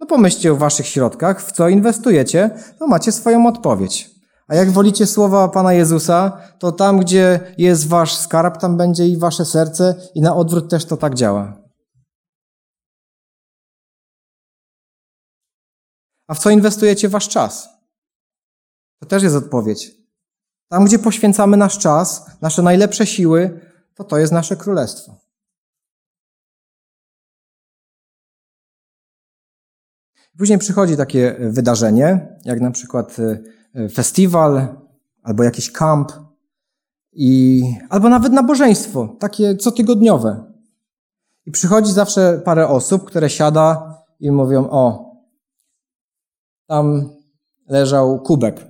No 0.00 0.06
pomyślcie 0.06 0.52
o 0.52 0.56
waszych 0.56 0.86
środkach, 0.86 1.42
w 1.42 1.52
co 1.52 1.68
inwestujecie, 1.68 2.50
to 2.78 2.86
macie 2.86 3.12
swoją 3.12 3.46
odpowiedź. 3.46 4.10
A 4.48 4.54
jak 4.54 4.70
wolicie 4.70 5.06
słowa 5.06 5.48
Pana 5.48 5.72
Jezusa, 5.72 6.42
to 6.58 6.72
tam, 6.72 7.00
gdzie 7.00 7.54
jest 7.58 7.88
wasz 7.88 8.16
skarb, 8.16 8.56
tam 8.60 8.76
będzie 8.76 9.06
i 9.06 9.16
wasze 9.16 9.44
serce 9.44 9.94
i 10.14 10.20
na 10.20 10.36
odwrót 10.36 10.70
też 10.70 10.84
to 10.84 10.96
tak 10.96 11.14
działa. 11.14 11.62
A 16.26 16.34
w 16.34 16.38
co 16.38 16.50
inwestujecie 16.50 17.08
wasz 17.08 17.28
czas? 17.28 17.68
To 19.00 19.06
też 19.06 19.22
jest 19.22 19.36
odpowiedź. 19.36 19.90
Tam, 20.68 20.84
gdzie 20.84 20.98
poświęcamy 20.98 21.56
nasz 21.56 21.78
czas, 21.78 22.26
nasze 22.40 22.62
najlepsze 22.62 23.06
siły, 23.06 23.60
to 23.94 24.04
to 24.04 24.18
jest 24.18 24.32
nasze 24.32 24.56
królestwo. 24.56 25.27
Później 30.38 30.58
przychodzi 30.58 30.96
takie 30.96 31.36
wydarzenie, 31.40 32.36
jak 32.44 32.60
na 32.60 32.70
przykład 32.70 33.16
e, 33.74 33.88
festiwal 33.88 34.68
albo 35.22 35.42
jakiś 35.44 35.72
kamp, 35.72 36.12
i, 37.12 37.62
albo 37.88 38.08
nawet 38.08 38.32
nabożeństwo, 38.32 39.16
takie 39.18 39.56
cotygodniowe. 39.56 40.44
I 41.46 41.50
przychodzi 41.50 41.92
zawsze 41.92 42.42
parę 42.44 42.68
osób, 42.68 43.04
które 43.04 43.30
siada 43.30 43.94
i 44.20 44.30
mówią: 44.30 44.68
O, 44.70 45.12
tam 46.66 47.10
leżał 47.68 48.20
kubek. 48.20 48.66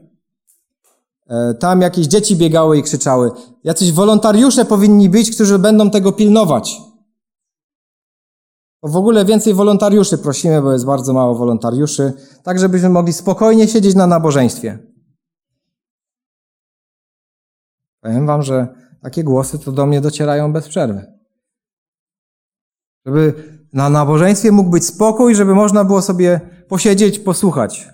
E, 1.26 1.54
tam 1.54 1.80
jakieś 1.80 2.06
dzieci 2.06 2.36
biegały 2.36 2.78
i 2.78 2.82
krzyczały. 2.82 3.30
Jacyś 3.64 3.92
wolontariusze 3.92 4.64
powinni 4.64 5.08
być, 5.08 5.34
którzy 5.34 5.58
będą 5.58 5.90
tego 5.90 6.12
pilnować. 6.12 6.76
W 8.82 8.96
ogóle 8.96 9.24
więcej 9.24 9.54
wolontariuszy 9.54 10.18
prosimy, 10.18 10.62
bo 10.62 10.72
jest 10.72 10.86
bardzo 10.86 11.12
mało 11.12 11.34
wolontariuszy, 11.34 12.12
tak 12.42 12.58
żebyśmy 12.58 12.88
mogli 12.88 13.12
spokojnie 13.12 13.68
siedzieć 13.68 13.94
na 13.94 14.06
nabożeństwie. 14.06 14.78
Powiem 18.00 18.26
wam, 18.26 18.42
że 18.42 18.68
takie 19.02 19.24
głosy 19.24 19.58
to 19.58 19.72
do 19.72 19.86
mnie 19.86 20.00
docierają 20.00 20.52
bez 20.52 20.68
przerwy. 20.68 21.18
Żeby 23.06 23.34
na 23.72 23.88
nabożeństwie 23.88 24.52
mógł 24.52 24.70
być 24.70 24.86
spokój, 24.86 25.34
żeby 25.34 25.54
można 25.54 25.84
było 25.84 26.02
sobie 26.02 26.40
posiedzieć, 26.68 27.18
posłuchać. 27.18 27.88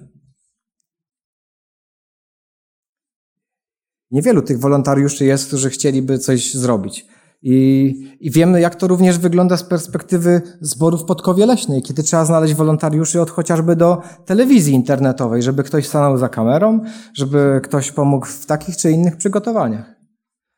Niewielu 4.11 4.43
tych 4.43 4.61
wolontariuszy 4.61 5.25
jest, 5.25 5.47
którzy 5.47 5.71
chcieliby 5.71 6.19
coś 6.19 6.55
zrobić. 6.55 7.07
I, 7.47 8.17
I 8.21 8.31
wiemy, 8.31 8.61
jak 8.61 8.75
to 8.75 8.89
również 8.89 9.19
wygląda 9.19 9.57
z 9.57 9.63
perspektywy 9.63 10.43
zborów 10.61 11.05
Podkowie 11.05 11.47
Leśnej, 11.47 11.83
kiedy 11.83 12.03
trzeba 12.03 12.25
znaleźć 12.25 12.55
wolontariuszy 12.55 13.21
od 13.21 13.31
chociażby 13.31 13.77
do 13.77 14.03
telewizji 14.25 14.75
internetowej, 14.75 15.43
żeby 15.43 15.63
ktoś 15.63 15.89
stanął 15.89 16.19
za 16.19 16.29
kamerą, 16.29 16.81
żeby 17.15 17.61
ktoś 17.65 17.93
pomógł 17.93 18.27
w 18.27 18.47
takich 18.47 18.77
czy 18.77 18.91
innych 18.91 19.17
przygotowaniach. 19.17 19.95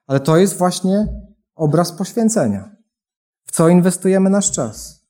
Ale 0.07 0.21
to 0.21 0.37
jest 0.37 0.59
właśnie 0.59 1.09
obraz 1.55 1.93
poświęcenia. 1.93 2.77
W 3.47 3.53
co 3.53 3.69
inwestujemy 3.69 4.31
nasz 4.31 4.51
czas? 4.51 5.07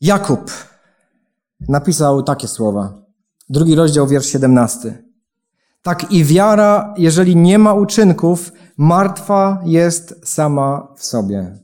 Jakub 0.00 0.50
napisał 1.68 2.22
takie 2.22 2.48
słowa. 2.48 3.02
Drugi 3.48 3.74
rozdział, 3.74 4.06
wiersz 4.06 4.26
17. 4.26 5.09
Tak 5.82 6.12
i 6.12 6.24
wiara, 6.24 6.94
jeżeli 6.98 7.36
nie 7.36 7.58
ma 7.58 7.74
uczynków, 7.74 8.52
martwa 8.76 9.62
jest 9.64 10.20
sama 10.24 10.94
w 10.96 11.04
sobie. 11.04 11.58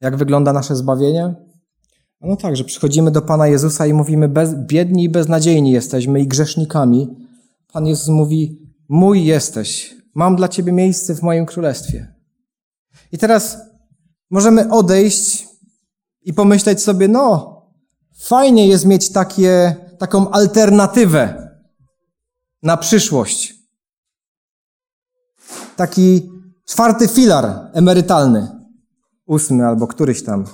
Jak 0.00 0.16
wygląda 0.16 0.52
nasze 0.52 0.76
zbawienie? 0.76 1.34
No 2.20 2.36
tak, 2.36 2.56
że 2.56 2.64
przychodzimy 2.64 3.10
do 3.10 3.22
Pana 3.22 3.46
Jezusa 3.46 3.86
i 3.86 3.92
mówimy, 3.92 4.28
bez, 4.28 4.54
biedni 4.54 5.04
i 5.04 5.08
beznadziejni 5.08 5.72
jesteśmy 5.72 6.20
i 6.20 6.26
grzesznikami. 6.26 7.08
Pan 7.72 7.86
Jezus 7.86 8.08
mówi, 8.08 8.58
mój 8.88 9.24
jesteś, 9.24 9.96
mam 10.14 10.36
dla 10.36 10.48
Ciebie 10.48 10.72
miejsce 10.72 11.14
w 11.14 11.22
moim 11.22 11.46
królestwie. 11.46 12.14
I 13.12 13.18
teraz 13.18 13.58
możemy 14.30 14.70
odejść 14.70 15.48
i 16.22 16.34
pomyśleć 16.34 16.82
sobie, 16.82 17.08
no, 17.08 17.59
fajnie 18.20 18.68
jest 18.68 18.86
mieć 18.86 19.12
takie, 19.12 19.76
taką 19.98 20.30
alternatywę 20.30 21.50
na 22.62 22.76
przyszłość. 22.76 23.54
Taki 25.76 26.30
czwarty 26.68 27.08
filar 27.08 27.70
emerytalny, 27.72 28.48
ósmy 29.26 29.66
albo 29.66 29.86
któryś 29.86 30.24
tam. 30.24 30.44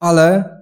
Ale 0.00 0.56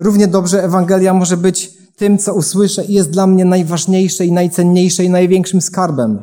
równie 0.00 0.28
dobrze 0.28 0.64
Ewangelia 0.64 1.14
może 1.14 1.36
być 1.36 1.76
tym, 1.96 2.18
co 2.18 2.34
usłyszę 2.34 2.84
i 2.84 2.92
jest 2.92 3.10
dla 3.10 3.26
mnie 3.26 3.44
najważniejsze 3.44 4.26
i 4.26 4.32
najcenniejsze 4.32 5.04
i 5.04 5.10
największym 5.10 5.60
skarbem. 5.60 6.22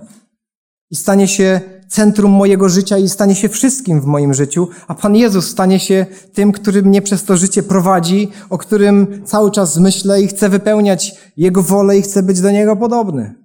I 0.91 0.95
stanie 0.95 1.27
się 1.27 1.61
centrum 1.93 2.31
mojego 2.31 2.69
życia 2.69 2.97
i 2.97 3.09
stanie 3.09 3.35
się 3.35 3.49
wszystkim 3.49 4.01
w 4.01 4.05
moim 4.05 4.33
życiu, 4.33 4.67
a 4.87 4.95
Pan 4.95 5.15
Jezus 5.15 5.47
stanie 5.47 5.79
się 5.79 6.05
tym, 6.33 6.51
który 6.51 6.83
mnie 6.83 7.01
przez 7.01 7.23
to 7.23 7.37
życie 7.37 7.63
prowadzi, 7.63 8.31
o 8.49 8.57
którym 8.57 9.25
cały 9.25 9.51
czas 9.51 9.77
myślę 9.77 10.21
i 10.21 10.27
chcę 10.27 10.49
wypełniać 10.49 11.15
Jego 11.37 11.63
wolę 11.63 11.97
i 11.97 12.01
chcę 12.01 12.23
być 12.23 12.41
do 12.41 12.51
Niego 12.51 12.75
podobny. 12.75 13.35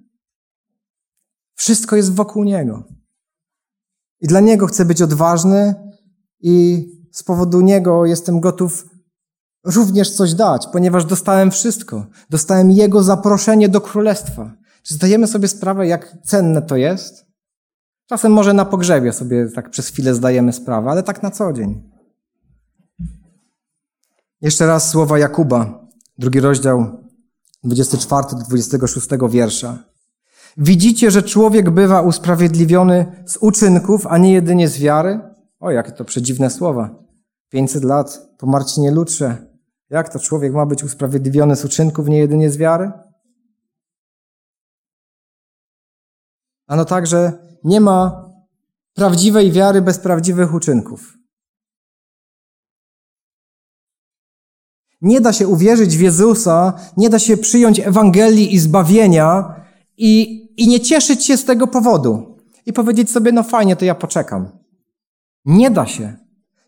Wszystko 1.55 1.95
jest 1.95 2.15
wokół 2.15 2.43
Niego. 2.43 2.83
I 4.21 4.27
dla 4.27 4.39
Niego 4.39 4.67
chcę 4.67 4.85
być 4.85 5.01
odważny 5.01 5.75
i 6.41 6.85
z 7.11 7.23
powodu 7.23 7.61
Niego 7.61 8.05
jestem 8.05 8.39
gotów 8.39 8.85
również 9.65 10.11
coś 10.11 10.33
dać, 10.33 10.67
ponieważ 10.73 11.05
dostałem 11.05 11.51
wszystko. 11.51 12.05
Dostałem 12.29 12.71
Jego 12.71 13.03
zaproszenie 13.03 13.69
do 13.69 13.81
Królestwa. 13.81 14.53
Czy 14.83 14.93
zdajemy 14.93 15.27
sobie 15.27 15.47
sprawę, 15.47 15.87
jak 15.87 16.17
cenne 16.23 16.61
to 16.61 16.75
jest? 16.75 17.28
Czasem 18.09 18.31
może 18.31 18.53
na 18.53 18.65
pogrzebie 18.65 19.13
sobie 19.13 19.49
tak 19.49 19.69
przez 19.69 19.87
chwilę 19.87 20.13
zdajemy 20.13 20.53
sprawę, 20.53 20.91
ale 20.91 21.03
tak 21.03 21.23
na 21.23 21.31
co 21.31 21.53
dzień. 21.53 21.91
Jeszcze 24.41 24.67
raz 24.67 24.89
słowa 24.89 25.19
Jakuba, 25.19 25.87
drugi 26.17 26.39
rozdział, 26.39 27.03
24 27.63 28.27
do 28.31 28.43
26 28.43 29.07
wiersza. 29.29 29.77
Widzicie, 30.57 31.11
że 31.11 31.23
człowiek 31.23 31.69
bywa 31.69 32.01
usprawiedliwiony 32.01 33.23
z 33.25 33.37
uczynków, 33.37 34.07
a 34.07 34.17
nie 34.17 34.33
jedynie 34.33 34.67
z 34.67 34.79
wiary? 34.79 35.19
O, 35.59 35.71
jakie 35.71 35.91
to 35.91 36.05
przedziwne 36.05 36.49
słowa. 36.49 36.95
500 37.49 37.83
lat 37.83 38.29
po 38.37 38.47
Marcinie 38.47 38.91
Lutrze. 38.91 39.37
Jak 39.89 40.09
to 40.09 40.19
człowiek 40.19 40.53
ma 40.53 40.65
być 40.65 40.83
usprawiedliwiony 40.83 41.55
z 41.55 41.65
uczynków, 41.65 42.07
nie 42.07 42.17
jedynie 42.17 42.49
z 42.49 42.57
wiary? 42.57 42.91
Ano 46.67 46.85
także 46.85 47.48
nie 47.63 47.81
ma 47.81 48.29
prawdziwej 48.93 49.51
wiary 49.51 49.81
bez 49.81 49.99
prawdziwych 49.99 50.53
uczynków. 50.53 51.17
Nie 55.01 55.21
da 55.21 55.33
się 55.33 55.47
uwierzyć 55.47 55.97
w 55.97 56.01
Jezusa, 56.01 56.73
nie 56.97 57.09
da 57.09 57.19
się 57.19 57.37
przyjąć 57.37 57.79
Ewangelii 57.79 58.53
i 58.53 58.59
zbawienia 58.59 59.55
i, 59.97 60.41
i 60.57 60.67
nie 60.67 60.79
cieszyć 60.79 61.25
się 61.25 61.37
z 61.37 61.45
tego 61.45 61.67
powodu. 61.67 62.37
I 62.65 62.73
powiedzieć 62.73 63.11
sobie, 63.11 63.31
no 63.31 63.43
fajnie, 63.43 63.75
to 63.75 63.85
ja 63.85 63.95
poczekam. 63.95 64.49
Nie 65.45 65.71
da 65.71 65.85
się. 65.85 66.17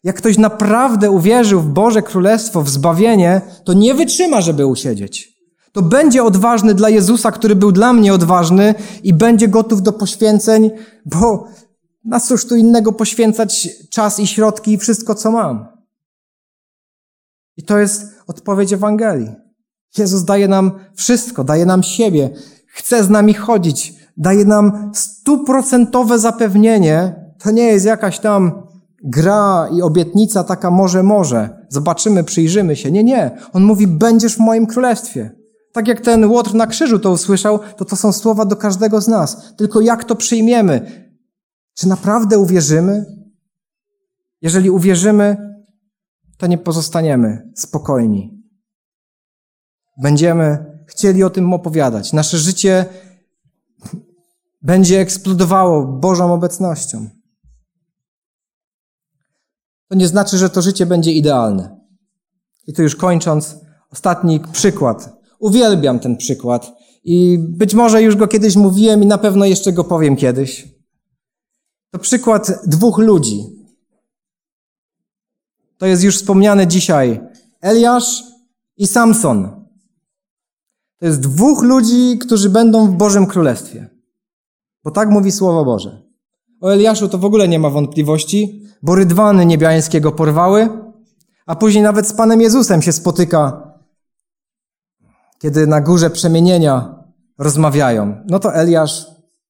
Jak 0.04 0.16
ktoś 0.16 0.38
naprawdę 0.38 1.12
uwierzył 1.12 1.62
w 1.62 1.70
Boże 1.70 2.02
Królestwo, 2.02 2.62
w 2.62 2.70
zbawienie, 2.70 3.42
to 3.64 3.74
nie 3.74 3.94
wytrzyma, 3.94 4.42
żeby 4.42 4.66
usiedzieć 4.66 5.31
to 5.72 5.82
będzie 5.82 6.24
odważny 6.24 6.74
dla 6.74 6.90
Jezusa, 6.90 7.32
który 7.32 7.56
był 7.56 7.72
dla 7.72 7.94
mnie 7.94 8.14
odważny 8.14 8.76
i 9.04 9.14
będzie 9.14 9.48
gotów 9.48 9.82
do 9.82 9.94
poświęceń, 9.94 10.72
bo 11.06 11.48
na 12.06 12.20
cóż 12.20 12.46
tu 12.46 12.56
innego 12.56 12.92
poświęcać 12.92 13.70
czas 13.90 14.20
i 14.20 14.28
środki 14.28 14.74
i 14.74 14.78
wszystko, 14.78 15.16
co 15.16 15.32
mam. 15.32 15.68
I 17.58 17.64
to 17.64 17.80
jest 17.80 18.06
odpowiedź 18.28 18.74
Ewangelii. 18.74 19.32
Jezus 19.98 20.24
daje 20.24 20.48
nam 20.48 20.72
wszystko, 20.96 21.44
daje 21.44 21.66
nam 21.66 21.84
siebie, 21.84 22.30
chce 22.68 23.04
z 23.04 23.10
nami 23.10 23.34
chodzić, 23.34 23.94
daje 24.18 24.46
nam 24.46 24.92
stuprocentowe 24.94 26.20
zapewnienie. 26.20 27.16
To 27.40 27.52
nie 27.52 27.64
jest 27.64 27.86
jakaś 27.86 28.20
tam 28.20 28.68
gra 29.04 29.70
i 29.74 29.82
obietnica 29.82 30.44
taka 30.44 30.72
może, 30.72 31.04
może. 31.04 31.66
Zobaczymy, 31.70 32.24
przyjrzymy 32.24 32.76
się. 32.76 32.92
Nie, 32.92 33.04
nie. 33.04 33.38
On 33.54 33.64
mówi, 33.64 33.88
będziesz 33.88 34.36
w 34.36 34.40
moim 34.40 34.66
królestwie. 34.66 35.41
Tak 35.72 35.88
jak 35.88 36.02
ten 36.02 36.26
Łotr 36.26 36.54
na 36.54 36.68
krzyżu 36.68 37.00
to 37.00 37.12
usłyszał, 37.12 37.60
to 37.60 37.86
to 37.86 37.96
są 37.96 38.14
słowa 38.14 38.46
do 38.46 38.56
każdego 38.56 39.02
z 39.02 39.08
nas. 39.08 39.56
Tylko 39.56 39.82
jak 39.82 40.04
to 40.04 40.16
przyjmiemy? 40.16 41.08
Czy 41.74 41.88
naprawdę 41.88 42.40
uwierzymy? 42.40 43.06
Jeżeli 44.42 44.70
uwierzymy, 44.70 45.38
to 46.38 46.48
nie 46.48 46.58
pozostaniemy 46.58 47.52
spokojni. 47.56 48.44
Będziemy 50.02 50.66
chcieli 50.88 51.24
o 51.24 51.30
tym 51.30 51.54
opowiadać. 51.54 52.14
Nasze 52.14 52.38
życie 52.38 52.86
będzie 54.62 55.00
eksplodowało 55.00 55.86
Bożą 55.86 56.34
obecnością. 56.34 57.10
To 59.88 59.96
nie 59.96 60.08
znaczy, 60.08 60.38
że 60.38 60.50
to 60.50 60.62
życie 60.62 60.86
będzie 60.86 61.12
idealne. 61.12 61.80
I 62.68 62.74
tu 62.74 62.84
już 62.84 62.96
kończąc, 62.96 63.56
ostatni 63.90 64.40
przykład 64.40 65.21
Uwielbiam 65.42 66.00
ten 66.00 66.18
przykład 66.18 66.72
i 67.04 67.38
być 67.40 67.74
może 67.74 68.02
już 68.02 68.16
go 68.16 68.28
kiedyś 68.28 68.56
mówiłem 68.56 69.04
i 69.04 69.06
na 69.06 69.18
pewno 69.18 69.46
jeszcze 69.46 69.74
go 69.74 69.84
powiem 69.84 70.16
kiedyś. 70.16 70.68
To 71.92 72.00
przykład 72.00 72.62
dwóch 72.68 72.98
ludzi. 72.98 73.46
To 75.78 75.86
jest 75.86 76.04
już 76.04 76.18
wspomniane 76.18 76.68
dzisiaj. 76.68 77.22
Eliasz 77.62 78.24
i 78.78 78.88
Samson. 78.88 79.66
To 80.98 81.06
jest 81.06 81.20
dwóch 81.20 81.64
ludzi, 81.64 82.18
którzy 82.18 82.50
będą 82.50 82.88
w 82.88 82.96
Bożym 82.96 83.26
Królestwie. 83.26 83.90
Bo 84.84 84.92
tak 84.92 85.10
mówi 85.10 85.32
Słowo 85.32 85.66
Boże. 85.66 86.02
O 86.62 86.74
Eliaszu 86.74 87.10
to 87.10 87.18
w 87.18 87.26
ogóle 87.26 87.48
nie 87.48 87.60
ma 87.60 87.70
wątpliwości, 87.70 88.64
bo 88.84 88.96
rydwany 88.96 89.46
niebiańskiego 89.46 90.12
porwały, 90.12 90.70
a 91.46 91.56
później 91.56 91.84
nawet 91.84 92.08
z 92.08 92.14
Panem 92.14 92.42
Jezusem 92.42 92.82
się 92.82 92.92
spotyka 92.92 93.71
kiedy 95.42 95.68
na 95.68 95.82
górze 95.82 96.10
przemienienia 96.10 96.96
rozmawiają, 97.38 98.24
no 98.28 98.40
to 98.40 98.56
Eliasz 98.56 99.06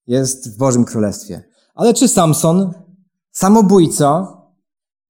jest 0.08 0.56
w 0.56 0.58
Bożym 0.58 0.86
Królestwie. 0.86 1.44
Ale 1.76 1.94
czy 1.94 2.08
Samson, 2.08 2.74
samobójca, 3.32 4.28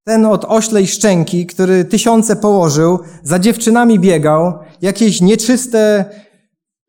ten 0.04 0.26
od 0.26 0.46
oślej 0.46 0.88
szczęki, 0.88 1.46
który 1.46 1.86
tysiące 1.86 2.36
położył, 2.36 3.00
za 3.24 3.40
dziewczynami 3.40 4.00
biegał, 4.00 4.60
jakieś 4.82 5.22
nieczyste 5.22 6.06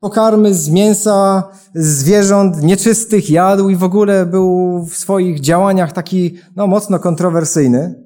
pokarmy 0.00 0.54
z 0.54 0.68
mięsa 0.68 1.48
zwierząt 1.74 2.62
nieczystych 2.62 3.30
jadł 3.30 3.68
i 3.68 3.76
w 3.76 3.84
ogóle 3.84 4.26
był 4.26 4.78
w 4.84 4.96
swoich 4.96 5.40
działaniach 5.40 5.92
taki, 5.92 6.38
no, 6.56 6.66
mocno 6.66 6.98
kontrowersyjny. 6.98 8.04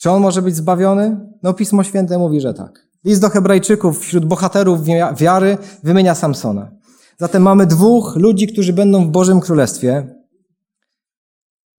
Czy 0.00 0.10
on 0.10 0.22
może 0.22 0.42
być 0.42 0.56
zbawiony? 0.56 1.20
No, 1.42 1.54
Pismo 1.54 1.84
Święte 1.84 2.18
mówi, 2.18 2.40
że 2.40 2.54
tak. 2.54 2.91
List 3.04 3.20
do 3.20 3.28
Hebrajczyków 3.28 4.00
wśród 4.00 4.24
bohaterów 4.24 4.80
wiary 5.16 5.58
wymienia 5.82 6.14
Samsona. 6.14 6.70
Zatem 7.18 7.42
mamy 7.42 7.66
dwóch 7.66 8.16
ludzi, 8.16 8.46
którzy 8.46 8.72
będą 8.72 9.04
w 9.04 9.10
Bożym 9.10 9.40
Królestwie. 9.40 10.14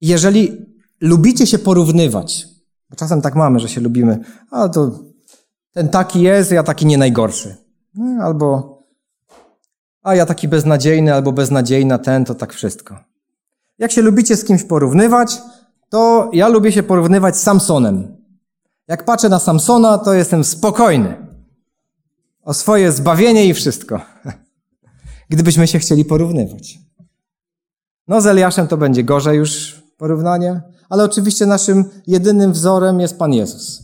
Jeżeli 0.02 0.66
lubicie 1.02 1.48
się 1.48 1.60
porównywać, 1.60 2.48
bo 2.90 2.96
czasem 2.96 3.22
tak 3.22 3.36
mamy, 3.36 3.60
że 3.60 3.70
się 3.70 3.82
lubimy, 3.82 4.20
a 4.52 4.70
to 4.70 5.00
ten 5.74 5.90
taki 5.90 6.22
jest, 6.22 6.52
ja 6.52 6.64
taki 6.64 6.86
nie 6.86 6.98
najgorszy. 6.98 7.56
No, 7.96 8.24
albo 8.24 8.74
a 10.04 10.16
ja 10.16 10.26
taki 10.26 10.48
beznadziejny, 10.48 11.14
albo 11.14 11.32
beznadziejna, 11.32 11.98
ten, 11.98 12.26
to 12.26 12.36
tak 12.36 12.54
wszystko. 12.54 13.00
Jak 13.80 13.92
się 13.92 14.02
lubicie 14.02 14.38
z 14.38 14.46
kimś 14.46 14.64
porównywać, 14.64 15.42
to 15.90 16.30
ja 16.34 16.48
lubię 16.48 16.72
się 16.72 16.84
porównywać 16.84 17.38
z 17.38 17.44
Samsonem. 17.44 18.23
Jak 18.88 19.06
patrzę 19.06 19.30
na 19.30 19.40
Samsona, 19.40 19.98
to 19.98 20.14
jestem 20.14 20.44
spokojny 20.44 21.28
o 22.44 22.54
swoje 22.54 22.92
zbawienie 22.92 23.46
i 23.46 23.54
wszystko. 23.54 24.02
Gdybyśmy 25.30 25.68
się 25.68 25.80
chcieli 25.80 26.06
porównywać. 26.06 26.80
No 28.08 28.22
z 28.22 28.28
Eliaszem 28.28 28.68
to 28.68 28.78
będzie 28.78 29.04
gorzej 29.04 29.38
już, 29.38 29.84
porównanie, 29.98 30.62
ale 30.90 31.04
oczywiście 31.04 31.46
naszym 31.46 31.86
jedynym 32.08 32.52
wzorem 32.52 33.00
jest 33.00 33.18
Pan 33.18 33.34
Jezus. 33.34 33.84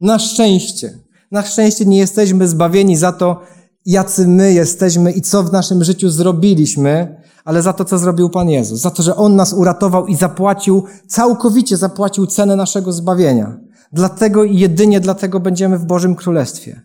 Na 0.00 0.18
szczęście, 0.18 0.98
na 1.30 1.42
szczęście 1.42 1.84
nie 1.84 1.98
jesteśmy 1.98 2.48
zbawieni 2.48 2.96
za 2.96 3.12
to, 3.12 3.42
jacy 3.86 4.28
my 4.28 4.52
jesteśmy 4.52 5.12
i 5.12 5.20
co 5.20 5.42
w 5.42 5.52
naszym 5.52 5.84
życiu 5.84 6.10
zrobiliśmy, 6.10 7.22
ale 7.44 7.62
za 7.62 7.72
to, 7.72 7.84
co 7.84 7.98
zrobił 7.98 8.30
Pan 8.30 8.50
Jezus. 8.50 8.80
Za 8.80 8.90
to, 8.90 9.02
że 9.02 9.16
On 9.16 9.36
nas 9.36 9.52
uratował 9.52 10.06
i 10.06 10.16
zapłacił, 10.16 10.84
całkowicie 11.06 11.76
zapłacił 11.76 12.26
cenę 12.26 12.56
naszego 12.56 12.92
zbawienia. 12.92 13.60
Dlatego 13.92 14.44
i 14.44 14.58
jedynie 14.58 15.00
dlatego 15.00 15.40
będziemy 15.40 15.78
w 15.78 15.84
Bożym 15.84 16.14
Królestwie. 16.14 16.80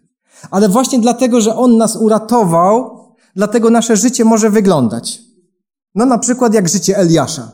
Ale 0.51 0.69
właśnie 0.69 0.99
dlatego, 0.99 1.41
że 1.41 1.55
On 1.55 1.77
nas 1.77 1.95
uratował, 1.95 3.05
dlatego 3.35 3.69
nasze 3.69 3.97
życie 3.97 4.25
może 4.25 4.49
wyglądać. 4.49 5.21
No 5.95 6.05
na 6.05 6.17
przykład 6.17 6.53
jak 6.53 6.69
życie 6.69 6.97
Eliasza. 6.97 7.51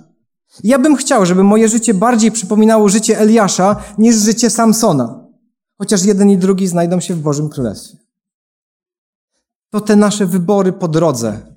Ja 0.64 0.80
bym 0.80 0.96
chciał, 0.96 1.26
żeby 1.26 1.44
moje 1.44 1.70
życie 1.70 1.94
bardziej 1.94 2.32
przypominało 2.32 2.90
życie 2.90 3.20
Eliasza 3.20 3.76
niż 3.98 4.16
życie 4.16 4.50
Samsona. 4.50 5.28
Chociaż 5.78 6.04
jeden 6.04 6.30
i 6.30 6.38
drugi 6.38 6.68
znajdą 6.68 7.00
się 7.00 7.16
w 7.16 7.22
Bożym 7.22 7.50
Królestwie. 7.50 7.98
To 9.70 9.82
te 9.82 9.96
nasze 9.96 10.26
wybory 10.26 10.74
po 10.74 10.88
drodze 10.88 11.52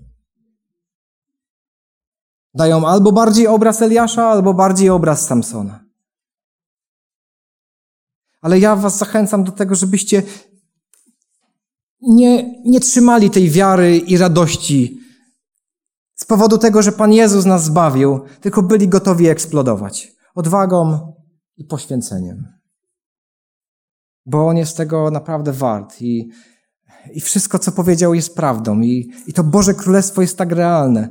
dają 2.55 2.87
albo 2.87 3.13
bardziej 3.13 3.47
obraz 3.47 3.83
Eliasza, 3.83 4.27
albo 4.27 4.55
bardziej 4.55 4.91
obraz 4.91 5.27
Samsona. 5.27 5.84
Ale 8.45 8.59
ja 8.59 8.77
was 8.77 8.99
zachęcam 8.99 9.45
do 9.45 9.53
tego, 9.53 9.75
żebyście 9.75 10.23
nie, 12.01 12.63
nie 12.65 12.81
trzymali 12.81 13.31
tej 13.31 13.51
wiary 13.51 13.99
i 13.99 14.19
radości 14.19 15.01
z 16.15 16.25
powodu 16.25 16.59
tego, 16.59 16.83
że 16.83 16.93
Pan 16.93 17.13
Jezus 17.13 17.45
nas 17.45 17.65
zbawił, 17.65 18.21
tylko 18.41 18.63
byli 18.63 18.89
gotowi 18.89 19.29
eksplodować 19.29 20.13
odwagą 20.35 21.13
i 21.57 21.65
poświęceniem. 21.65 22.47
Bo 24.27 24.47
On 24.47 24.57
jest 24.57 24.77
tego 24.77 25.11
naprawdę 25.11 25.53
wart 25.53 26.03
i, 26.03 26.31
i 27.13 27.21
wszystko, 27.21 27.59
co 27.59 27.73
powiedział, 27.73 28.15
jest 28.15 28.37
prawdą 28.37 28.81
i, 28.81 29.13
i 29.27 29.33
to 29.33 29.45
Boże 29.45 29.75
Królestwo 29.75 30.23
jest 30.23 30.39
tak 30.39 30.53
realne. 30.53 31.09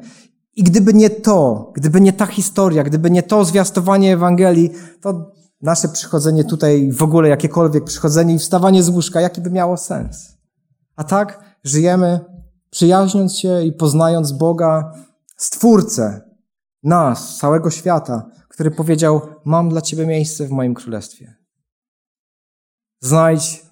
I 0.55 0.63
gdyby 0.63 0.93
nie 0.93 1.09
to, 1.09 1.71
gdyby 1.75 2.01
nie 2.01 2.13
ta 2.13 2.25
historia, 2.25 2.83
gdyby 2.83 3.11
nie 3.11 3.23
to 3.23 3.45
zwiastowanie 3.45 4.13
Ewangelii, 4.13 4.71
to 5.01 5.33
nasze 5.63 5.89
przychodzenie 5.89 6.43
tutaj, 6.43 6.91
w 6.91 7.03
ogóle 7.03 7.29
jakiekolwiek 7.29 7.83
przychodzenie 7.83 8.35
i 8.35 8.39
wstawanie 8.39 8.83
z 8.83 8.89
łóżka, 8.89 9.21
jaki 9.21 9.41
by 9.41 9.51
miało 9.51 9.77
sens? 9.77 10.37
A 10.95 11.03
tak 11.03 11.57
żyjemy 11.63 12.19
przyjaźniąc 12.69 13.37
się 13.37 13.63
i 13.63 13.73
poznając 13.73 14.31
Boga, 14.31 14.93
Stwórcę, 15.37 16.21
nas, 16.83 17.37
całego 17.37 17.71
świata, 17.71 18.29
który 18.49 18.71
powiedział: 18.71 19.21
Mam 19.45 19.69
dla 19.69 19.81
Ciebie 19.81 20.07
miejsce 20.07 20.47
w 20.47 20.51
moim 20.51 20.73
królestwie. 20.73 21.35
Znajdź 23.01 23.65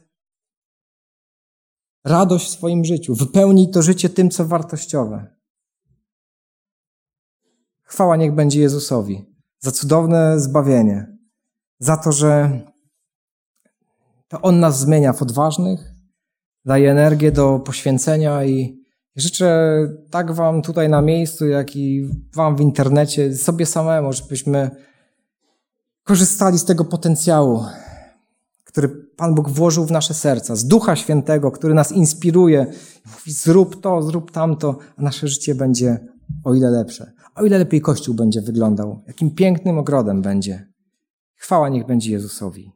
radość 2.05 2.47
w 2.47 2.51
swoim 2.51 2.85
życiu, 2.85 3.15
wypełnij 3.15 3.71
to 3.71 3.81
życie 3.81 4.09
tym, 4.09 4.29
co 4.29 4.45
wartościowe. 4.45 5.35
Chwała 7.83 8.15
niech 8.15 8.35
będzie 8.35 8.61
Jezusowi 8.61 9.35
za 9.59 9.71
cudowne 9.71 10.39
zbawienie, 10.39 11.17
za 11.81 11.97
to, 11.97 12.11
że 12.11 12.59
to 14.27 14.41
On 14.41 14.59
nas 14.59 14.79
zmienia 14.79 15.13
w 15.13 15.21
odważnych, 15.21 15.91
daje 16.65 16.91
energię 16.91 17.31
do 17.31 17.59
poświęcenia 17.59 18.43
i 18.45 18.81
życzę 19.15 19.77
tak 20.11 20.31
Wam 20.31 20.61
tutaj 20.61 20.89
na 20.89 21.01
miejscu, 21.01 21.47
jak 21.47 21.75
i 21.75 22.09
Wam 22.35 22.55
w 22.55 22.61
internecie, 22.61 23.35
sobie 23.35 23.65
samemu, 23.65 24.13
żebyśmy 24.13 24.69
korzystali 26.03 26.59
z 26.59 26.65
tego 26.65 26.85
potencjału, 26.85 27.65
który 28.63 28.89
Pan 29.17 29.35
Bóg 29.35 29.49
włożył 29.49 29.85
w 29.85 29.91
nasze 29.91 30.13
serca, 30.13 30.55
z 30.55 30.65
Ducha 30.65 30.95
Świętego, 30.95 31.51
który 31.51 31.73
nas 31.73 31.91
inspiruje. 31.91 32.65
Mówi, 33.05 33.31
zrób 33.31 33.81
to, 33.81 34.01
zrób 34.01 34.31
tamto, 34.31 34.77
a 34.97 35.01
nasze 35.01 35.27
życie 35.27 35.55
będzie 35.55 35.99
o 36.43 36.53
ile 36.53 36.71
lepsze. 36.71 37.11
O 37.35 37.45
ile 37.45 37.57
lepiej 37.57 37.81
Kościół 37.81 38.15
będzie 38.15 38.41
wyglądał, 38.41 39.03
jakim 39.07 39.31
pięknym 39.31 39.77
ogrodem 39.77 40.21
będzie. 40.21 40.70
Chwała 41.41 41.69
niech 41.69 41.85
będzie 41.85 42.11
Jezusowi. 42.11 42.71